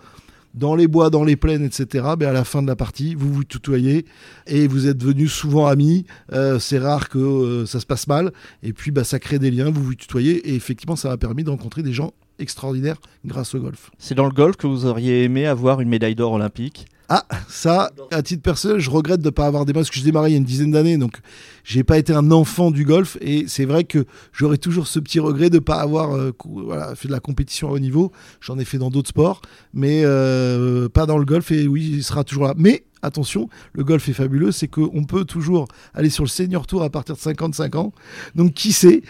dans 0.55 0.77
les 0.77 0.87
bois, 0.87 1.11
dans 1.11 1.25
les 1.25 1.35
plaines, 1.35 1.65
etc. 1.65 2.11
Ben, 2.17 2.29
à 2.29 2.33
la 2.33 2.45
fin 2.45 2.63
de 2.63 2.69
la 2.69 2.77
partie, 2.77 3.17
vous 3.17 3.33
vous 3.33 3.43
tutoyez 3.43 4.05
et 4.47 4.69
vous 4.69 4.87
êtes 4.87 4.99
devenus 4.99 5.33
souvent 5.33 5.67
amis. 5.67 6.07
Euh, 6.33 6.61
c'est 6.61 6.79
rare 6.79 7.09
que 7.09 7.19
euh, 7.19 7.67
ça 7.67 7.81
se 7.81 7.87
passe 7.87 8.07
mal. 8.07 8.33
Et 8.63 8.73
puis, 8.73 8.93
ben, 8.93 9.03
ça 9.03 9.19
crée 9.19 9.41
des 9.41 9.51
liens, 9.51 9.71
vous 9.71 9.83
vous 9.83 9.95
tutoyez. 9.97 10.49
Et 10.49 10.55
effectivement, 10.55 10.95
ça 10.95 11.09
m'a 11.09 11.17
permis 11.17 11.43
de 11.43 11.51
rencontrer 11.51 11.83
des 11.83 11.93
gens 11.93 12.13
extraordinaires 12.43 12.99
grâce 13.25 13.55
au 13.55 13.61
golf. 13.61 13.91
C'est 13.99 14.15
dans 14.15 14.27
le 14.27 14.33
golf 14.33 14.57
que 14.57 14.67
vous 14.67 14.87
auriez 14.87 15.25
aimé 15.25 15.47
avoir 15.47 15.81
une 15.81 15.89
médaille 15.89 16.15
d'or 16.15 16.33
olympique? 16.33 16.87
Ah, 17.15 17.27
ça, 17.47 17.91
à 18.11 18.23
titre 18.23 18.43
personnel, 18.43 18.79
je 18.79 18.89
regrette 18.89 19.21
de 19.21 19.27
ne 19.27 19.31
pas 19.31 19.45
avoir 19.47 19.67
des 19.67 19.75
parce 19.75 19.91
que 19.91 19.99
je 19.99 20.03
démarrais 20.03 20.31
il 20.31 20.33
y 20.33 20.37
a 20.37 20.39
une 20.39 20.45
dizaine 20.45 20.71
d'années, 20.71 20.97
donc 20.97 21.19
j'ai 21.63 21.85
pas 21.85 21.99
été 21.99 22.15
un 22.15 22.31
enfant 22.31 22.71
du 22.71 22.87
golf, 22.87 23.19
et 23.21 23.45
c'est 23.49 23.67
vrai 23.67 23.85
que 23.85 24.07
j'aurais 24.33 24.57
toujours 24.57 24.87
ce 24.87 24.99
petit 24.99 25.21
regret 25.21 25.51
de 25.51 25.57
ne 25.57 25.61
pas 25.61 25.77
avoir 25.77 26.15
euh, 26.15 26.31
voilà, 26.47 26.95
fait 26.95 27.09
de 27.09 27.13
la 27.13 27.21
compétition 27.21 27.69
à 27.69 27.73
haut 27.73 27.79
niveau. 27.79 28.13
J'en 28.41 28.59
ai 28.59 28.65
fait 28.65 28.79
dans 28.79 28.89
d'autres 28.89 29.11
sports, 29.11 29.43
mais 29.75 30.03
euh, 30.05 30.89
pas 30.89 31.05
dans 31.05 31.19
le 31.19 31.27
golf, 31.27 31.51
et 31.51 31.67
oui, 31.67 31.91
il 31.97 32.03
sera 32.03 32.25
toujours 32.25 32.45
là. 32.45 32.55
Mais 32.57 32.85
attention, 33.03 33.49
le 33.75 33.85
golf 33.85 34.09
est 34.09 34.15
fabuleux, 34.15 34.53
c'est 34.53 34.69
qu'on 34.69 35.05
peut 35.05 35.25
toujours 35.25 35.69
aller 35.93 36.09
sur 36.09 36.25
le 36.25 36.31
senior 36.31 36.67
tour 36.67 36.83
à 36.83 36.89
partir 36.89 37.15
de 37.15 37.21
55 37.21 37.75
ans. 37.75 37.93
Donc 38.35 38.55
qui 38.55 38.73
sait, 38.73 39.03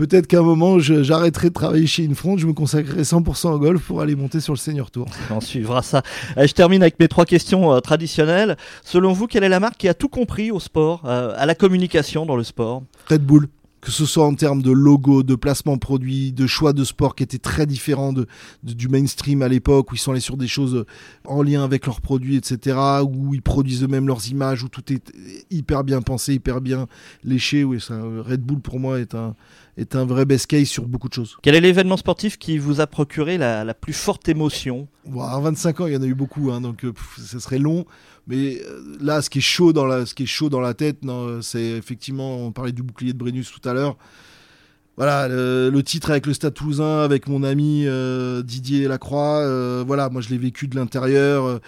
peut-être 0.00 0.26
qu'à 0.26 0.38
un 0.38 0.42
moment, 0.42 0.78
j'arrêterai 0.78 1.48
de 1.48 1.54
travailler 1.54 1.86
chez 1.86 2.08
Infront, 2.08 2.38
je 2.38 2.46
me 2.46 2.54
consacrerai 2.54 3.02
100% 3.02 3.48
au 3.48 3.58
golf 3.58 3.82
pour 3.84 4.00
aller 4.00 4.16
monter 4.16 4.40
sur 4.40 4.54
le 4.54 4.58
senior 4.58 4.90
tour. 4.90 5.06
On 5.30 5.40
suivra 5.40 5.82
ça. 5.82 6.02
Je 6.38 6.52
termine 6.52 6.80
avec 6.80 6.98
mes 6.98 7.06
trois 7.06 7.26
questions 7.26 7.70
euh, 7.74 7.80
traditionnelles. 7.80 8.56
Selon 8.82 9.12
vous, 9.12 9.26
quelle 9.26 9.44
est 9.44 9.50
la 9.50 9.60
marque 9.60 9.76
qui 9.76 9.88
a 9.88 9.94
tout 9.94 10.08
compris 10.08 10.50
au 10.50 10.58
sport, 10.58 11.02
euh, 11.04 11.34
à 11.36 11.44
la 11.44 11.54
communication 11.54 12.24
dans 12.24 12.36
le 12.36 12.44
sport? 12.44 12.82
Red 13.10 13.26
Bull. 13.26 13.48
Que 13.80 13.90
ce 13.90 14.04
soit 14.04 14.26
en 14.26 14.34
termes 14.34 14.60
de 14.60 14.70
logo, 14.70 15.22
de 15.22 15.34
placement 15.34 15.78
produit, 15.78 16.32
de 16.32 16.46
choix 16.46 16.74
de 16.74 16.84
sport 16.84 17.14
qui 17.14 17.22
étaient 17.22 17.38
très 17.38 17.64
différents 17.64 18.12
de, 18.12 18.26
de- 18.62 18.74
du 18.74 18.88
mainstream 18.88 19.40
à 19.40 19.48
l'époque, 19.48 19.90
où 19.90 19.94
ils 19.94 19.98
sont 19.98 20.10
allés 20.10 20.20
sur 20.20 20.36
des 20.36 20.48
choses 20.48 20.84
en 21.24 21.42
lien 21.42 21.64
avec 21.64 21.86
leurs 21.86 22.02
produits, 22.02 22.36
etc., 22.36 22.76
où 23.02 23.32
ils 23.34 23.40
produisent 23.40 23.82
eux-mêmes 23.82 24.06
leurs 24.06 24.28
images, 24.28 24.62
où 24.64 24.68
tout 24.68 24.92
est 24.92 25.02
hyper 25.50 25.82
bien 25.84 26.02
pensé, 26.02 26.34
hyper 26.34 26.60
bien 26.60 26.88
léché. 27.24 27.64
Oui, 27.64 27.80
ça, 27.80 27.98
Red 28.02 28.42
Bull 28.42 28.60
pour 28.60 28.80
moi 28.80 29.00
est 29.00 29.14
un, 29.14 29.34
est 29.78 29.96
un 29.96 30.04
vrai 30.04 30.26
best 30.26 30.46
case 30.46 30.68
sur 30.68 30.86
beaucoup 30.86 31.08
de 31.08 31.14
choses. 31.14 31.38
Quel 31.42 31.54
est 31.54 31.60
l'événement 31.62 31.96
sportif 31.96 32.36
qui 32.38 32.58
vous 32.58 32.82
a 32.82 32.86
procuré 32.86 33.38
la, 33.38 33.64
la 33.64 33.72
plus 33.72 33.94
forte 33.94 34.28
émotion? 34.28 34.88
Bon, 35.06 35.22
à 35.22 35.40
25 35.40 35.80
ans, 35.80 35.86
il 35.86 35.94
y 35.94 35.96
en 35.96 36.02
a 36.02 36.06
eu 36.06 36.14
beaucoup, 36.14 36.50
hein, 36.50 36.60
donc 36.60 36.84
euh, 36.84 36.92
ça 37.16 37.40
serait 37.40 37.58
long. 37.58 37.86
Mais 38.30 38.62
euh, 38.64 38.96
là, 39.00 39.22
ce 39.22 39.28
qui 39.28 39.38
est 39.38 39.42
chaud 39.42 39.72
dans 39.72 39.84
la, 39.86 40.74
tête, 40.74 40.98
euh, 41.04 41.40
c'est 41.42 41.64
effectivement, 41.64 42.46
on 42.46 42.52
parlait 42.52 42.70
du 42.70 42.84
bouclier 42.84 43.12
de 43.12 43.18
Brennus 43.18 43.50
tout 43.50 43.68
à 43.68 43.74
l'heure. 43.74 43.96
Voilà, 44.96 45.26
le, 45.26 45.82
titre 45.82 46.10
avec 46.10 46.26
le 46.26 46.32
Stade 46.32 46.54
Toulousain, 46.54 47.00
avec 47.00 47.26
mon 47.26 47.42
ami 47.42 47.86
euh, 47.86 48.42
Didier 48.42 48.86
Lacroix. 48.86 49.82
voilà, 49.84 50.10
moi 50.10 50.20
je 50.20 50.28
l'ai 50.28 50.38
vécu 50.38 50.68
de 50.68 50.76
l'intérieur 50.76 51.58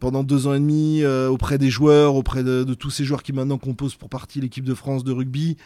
pendant 0.00 0.24
deux 0.24 0.46
ans 0.46 0.54
et 0.54 0.58
demi 0.58 1.04
auprès 1.04 1.58
des 1.58 1.70
joueurs, 1.70 2.16
auprès 2.16 2.42
de 2.42 2.74
tous 2.74 2.90
ces 2.90 3.04
joueurs 3.04 3.22
qui 3.22 3.32
maintenant 3.32 3.58
composent 3.58 3.96
pour 3.96 4.08
partie 4.08 4.40
l'équipe 4.40 4.64
de 4.64 4.74
France 4.74 5.04
de 5.04 5.12
rugby. 5.12 5.58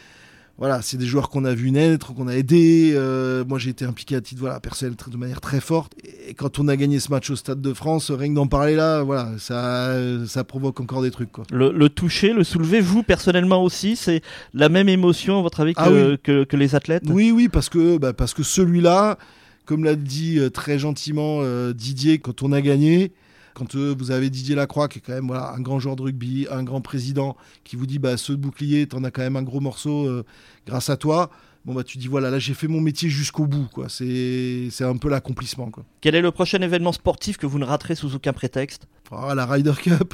Voilà, 0.57 0.81
c'est 0.81 0.95
des 0.95 1.05
joueurs 1.05 1.29
qu'on 1.29 1.43
a 1.43 1.53
vu 1.53 1.69
naître, 1.71 2.13
qu'on 2.13 2.29
a 2.29 2.33
aidés. 2.33 2.93
Euh, 2.95 3.43
moi, 3.45 3.59
j'ai 3.59 3.71
été 3.71 3.83
impliqué 3.83 4.15
à 4.15 4.21
titre 4.21 4.39
voilà, 4.39 4.61
personnel 4.61 4.95
de 5.07 5.17
manière 5.17 5.41
très 5.41 5.59
forte. 5.59 5.91
Et 6.29 6.33
quand 6.33 6.59
on 6.59 6.69
a 6.69 6.77
gagné 6.77 7.01
ce 7.01 7.11
match 7.11 7.29
au 7.29 7.35
Stade 7.35 7.59
de 7.59 7.73
France, 7.73 8.09
rien 8.09 8.29
que 8.29 8.35
d'en 8.35 8.47
parler 8.47 8.75
là, 8.75 9.03
voilà, 9.03 9.31
ça, 9.37 9.93
ça 10.25 10.45
provoque 10.45 10.79
encore 10.79 11.01
des 11.01 11.11
trucs. 11.11 11.31
Quoi. 11.33 11.43
le, 11.51 11.73
le 11.73 11.89
toucher, 11.89 12.31
le 12.31 12.45
soulever, 12.45 12.79
vous 12.79 13.03
personnellement 13.03 13.61
aussi, 13.63 13.97
c'est 13.97 14.21
la 14.53 14.69
même 14.69 14.87
émotion 14.87 15.39
à 15.39 15.41
votre 15.41 15.59
avis 15.59 15.73
que, 15.73 15.79
Ah 15.81 15.91
oui. 15.91 16.17
que, 16.23 16.45
que 16.45 16.55
les 16.55 16.73
athlètes? 16.73 17.03
Oui, 17.09 17.31
oui, 17.31 17.49
parce 17.49 17.67
que, 17.67 17.97
bah, 17.97 18.13
parce 18.13 18.33
que 18.33 18.43
celui-là, 18.43 19.17
comme 19.65 19.83
l'a 19.83 19.95
dit 19.95 20.39
euh, 20.39 20.49
très 20.49 20.79
gentiment 20.79 21.39
euh, 21.41 21.73
Didier 21.73 22.19
quand 22.19 22.43
on 22.43 22.53
a 22.53 22.61
gagné, 22.61 23.11
quand 23.55 23.73
euh, 23.75 23.95
vous 23.97 24.11
avez 24.11 24.29
Didier 24.29 24.53
Lacroix, 24.53 24.87
qui 24.87 24.99
est 24.99 25.01
quand 25.01 25.13
même 25.13 25.25
voilà, 25.27 25.51
un 25.53 25.61
grand 25.61 25.79
joueur 25.79 25.95
de 25.95 26.03
rugby, 26.03 26.45
un 26.51 26.61
grand 26.63 26.81
président, 26.81 27.35
qui 27.63 27.75
vous 27.75 27.87
dit 27.87 27.97
bah, 27.97 28.17
ce 28.17 28.33
bouclier, 28.33 28.85
t'en 28.85 29.03
as 29.03 29.09
quand 29.09 29.23
même 29.23 29.35
un 29.37 29.41
gros 29.43 29.61
morceau 29.61 30.05
euh, 30.07 30.23
grâce 30.67 30.89
à 30.91 30.97
toi. 30.97 31.31
Bon, 31.65 31.73
bah, 31.73 31.83
tu 31.83 31.97
dis 31.97 32.07
voilà, 32.07 32.29
là 32.29 32.37
j'ai 32.37 32.53
fait 32.53 32.67
mon 32.67 32.79
métier 32.81 33.09
jusqu'au 33.09 33.47
bout. 33.47 33.67
quoi. 33.73 33.89
C'est 33.89 34.67
c'est 34.69 34.83
un 34.83 34.97
peu 34.97 35.09
l'accomplissement. 35.09 35.71
quoi. 35.71 35.83
Quel 36.01 36.13
est 36.13 36.21
le 36.21 36.29
prochain 36.31 36.61
événement 36.61 36.91
sportif 36.91 37.37
que 37.37 37.47
vous 37.47 37.57
ne 37.57 37.65
raterez 37.65 37.95
sous 37.95 38.13
aucun 38.13 38.33
prétexte? 38.33 38.87
Ah, 39.11 39.33
la 39.33 39.45
Ryder 39.47 39.73
Cup. 39.81 40.13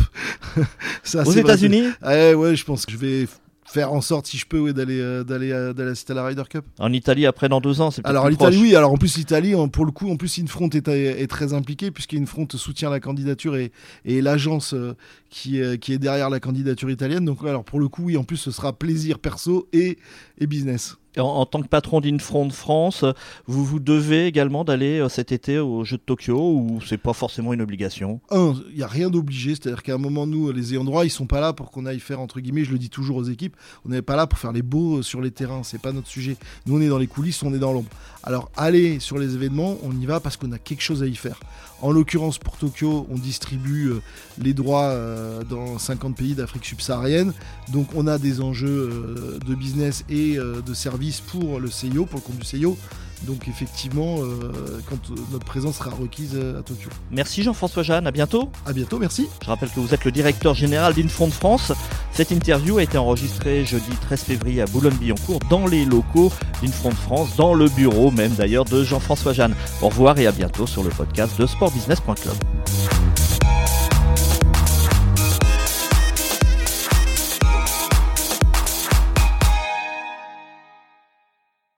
Ça, 1.04 1.24
Aux 1.28 1.32
États-Unis? 1.32 1.84
C'est- 2.02 2.34
Ouais, 2.36 2.56
je 2.56 2.64
pense 2.64 2.86
que 2.86 2.92
je 2.94 2.98
vais 2.98 3.28
faire 3.72 3.94
en 3.94 4.02
sorte, 4.02 4.28
si 4.28 4.38
je 4.38 4.46
peux, 4.46 4.60
ouais, 4.60 4.74
d'aller 4.74 5.00
euh, 5.00 5.24
d'aller 5.24 5.52
euh, 5.52 5.74
d'aller 5.74 5.92
assister 5.92 6.14
à 6.14 6.16
la 6.18 6.26
Ryder 6.26 6.44
Cup. 6.50 6.66
En 6.80 6.92
Italie, 6.92 7.26
après 7.26 7.50
dans 7.50 7.62
deux 7.62 7.82
ans, 7.82 7.92
c'est 7.92 8.06
Alors 8.06 8.30
l'Italie, 8.30 8.58
oui. 8.62 8.76
Alors 8.76 8.92
en 8.92 8.98
plus 8.98 9.18
l'Italie, 9.18 9.54
pour 9.72 9.86
le 9.86 9.92
coup, 9.92 10.10
en 10.12 10.18
plus 10.18 10.40
Infront 10.40 10.70
est, 10.70 10.88
est 10.88 11.28
très 11.28 11.54
impliqué 11.54 11.92
puisqu'Infront 11.92 12.48
soutient 12.56 12.90
la 12.90 13.00
candidature 13.00 13.56
et, 13.56 13.72
et 14.06 14.22
l'agence 14.22 14.74
euh, 14.74 14.96
qui 15.30 15.60
est, 15.60 15.80
qui 15.80 15.94
est 15.94 16.00
derrière 16.00 16.30
la 16.30 16.40
candidature 16.40 16.90
italienne. 16.90 17.26
Donc 17.26 17.44
alors 17.44 17.64
pour 17.64 17.80
le 17.80 17.88
coup, 17.88 18.04
oui, 18.06 18.18
en 18.18 18.24
plus 18.24 18.38
ce 18.38 18.52
sera 18.52 18.74
plaisir 18.74 19.20
perso 19.20 19.68
et, 19.74 19.98
et 20.38 20.48
business. 20.48 20.98
En, 21.18 21.46
tant 21.46 21.62
que 21.62 21.68
patron 21.68 22.00
d'Infront 22.00 22.50
France, 22.50 23.04
vous 23.46 23.66
vous 23.66 23.80
devez 23.80 24.28
également 24.28 24.64
d'aller 24.64 25.00
euh, 25.00 25.10
cet 25.10 25.34
été 25.34 25.60
aux 25.60 25.84
Jeux 25.84 25.98
de 25.98 26.02
Tokyo 26.02 26.38
ou 26.40 26.80
c'est 26.88 26.98
pas 26.98 27.12
forcément 27.12 27.52
une 27.52 27.62
obligation? 27.62 28.22
Un, 28.30 28.54
il 28.70 28.78
n'y 28.78 28.84
a 28.84 28.88
rien 28.88 29.10
d'obligé, 29.10 29.56
c'est-à-dire 29.56 29.84
qu'à 29.84 29.96
un 29.96 29.98
moment, 29.98 30.26
nous, 30.26 30.52
les 30.52 30.74
ayants 30.74 30.86
droit, 30.86 31.04
ils 31.04 31.10
sont 31.10 31.26
pas 31.26 31.42
là 31.42 31.52
pour 31.52 31.72
qu'on 31.72 31.86
aille 31.86 32.00
faire, 32.00 32.22
entre 32.22 32.40
guillemets, 32.40 32.64
je 32.64 32.72
le 32.72 32.78
dis 32.78 32.90
toujours 32.90 33.18
aux 33.18 33.24
équipes, 33.24 33.58
on 33.86 33.90
n'est 33.90 34.02
pas 34.02 34.16
là 34.16 34.26
pour 34.26 34.40
faire 34.40 34.54
les 34.54 34.62
beaux 34.62 35.00
euh, 35.00 35.02
sur 35.02 35.22
les 35.22 35.32
terrains, 35.32 35.64
c'est 35.64 35.82
pas 35.82 35.92
notre 35.92 36.08
sujet. 36.08 36.38
Nous, 36.66 36.78
on 36.78 36.82
est 36.82 36.88
dans 36.88 36.98
les 36.98 37.08
coulisses, 37.08 37.44
on 37.44 37.54
est 37.54 37.60
dans 37.60 37.74
l'ombre. 37.74 37.90
Alors, 38.24 38.50
aller 38.56 39.00
sur 39.00 39.18
les 39.18 39.36
événements, 39.36 39.78
on 39.84 39.92
y 39.92 40.06
va 40.06 40.20
parce 40.20 40.38
qu'on 40.38 40.52
a 40.54 40.60
quelque 40.60 40.82
chose 40.82 41.04
à 41.04 41.08
y 41.08 41.16
faire. 41.16 41.40
En 41.82 41.92
l'occurrence, 41.92 42.38
pour 42.38 42.58
Tokyo, 42.58 43.08
on 43.10 43.18
distribue 43.18 43.88
euh, 43.88 44.02
les 44.38 44.54
droits 44.54 44.90
euh, 44.90 45.44
dans 45.44 45.80
50 45.80 46.16
pays 46.16 46.36
d'Afrique 46.36 46.66
subsaharienne, 46.66 47.34
donc 47.70 47.88
on 47.96 48.06
a 48.06 48.20
des 48.20 48.40
enjeux 48.40 48.90
euh, 48.92 49.40
de 49.46 49.56
business 49.56 50.06
et 50.08 50.38
de 50.38 50.74
service 50.74 51.22
pour 51.22 51.60
le 51.60 51.70
CIO, 51.70 52.06
pour 52.06 52.20
le 52.20 52.26
compte 52.26 52.38
du 52.38 52.46
CIO. 52.46 52.78
Donc 53.24 53.48
effectivement, 53.48 54.18
euh, 54.20 54.80
quand 54.90 55.12
euh, 55.12 55.16
notre 55.32 55.46
présence 55.46 55.78
sera 55.78 55.92
requise 55.92 56.32
euh, 56.36 56.60
à 56.60 56.64
Tokyo. 56.64 56.90
Merci 57.12 57.44
Jean-François 57.44 57.84
Jeanne, 57.84 58.08
à 58.08 58.12
bientôt. 58.12 58.52
À 58.66 58.74
bientôt, 58.74 58.98
merci. 58.98 59.28
Je 59.42 59.48
rappelle 59.48 59.70
que 59.70 59.80
vous 59.80 59.94
êtes 59.94 60.06
le 60.06 60.12
directeur 60.12 60.56
général 60.56 60.94
d'Infront 60.94 61.30
France. 61.30 61.72
Cette 62.14 62.32
interview 62.32 62.78
a 62.78 62.84
été 62.84 62.98
enregistrée 62.98 63.64
jeudi 63.64 63.92
13 64.02 64.22
février 64.22 64.62
à 64.62 64.66
Boulogne-Billancourt 64.66 65.40
dans 65.50 65.68
les 65.68 65.86
locaux 65.86 66.32
d'Infront 66.62 66.92
France, 66.92 67.36
dans 67.36 67.54
le 67.54 67.70
bureau 67.70 68.12
même 68.12 68.34
d'ailleurs 68.34 68.66
de 68.66 68.84
Jean-François 68.84 69.34
Jeanne. 69.34 69.56
Au 69.82 69.90
revoir 69.90 70.18
et 70.18 70.28
à 70.28 70.32
bientôt 70.32 70.66
sur 70.66 70.84
le 70.84 70.90
podcast 70.90 71.40
de 71.40 71.46
sportbusiness.club. 71.46 72.36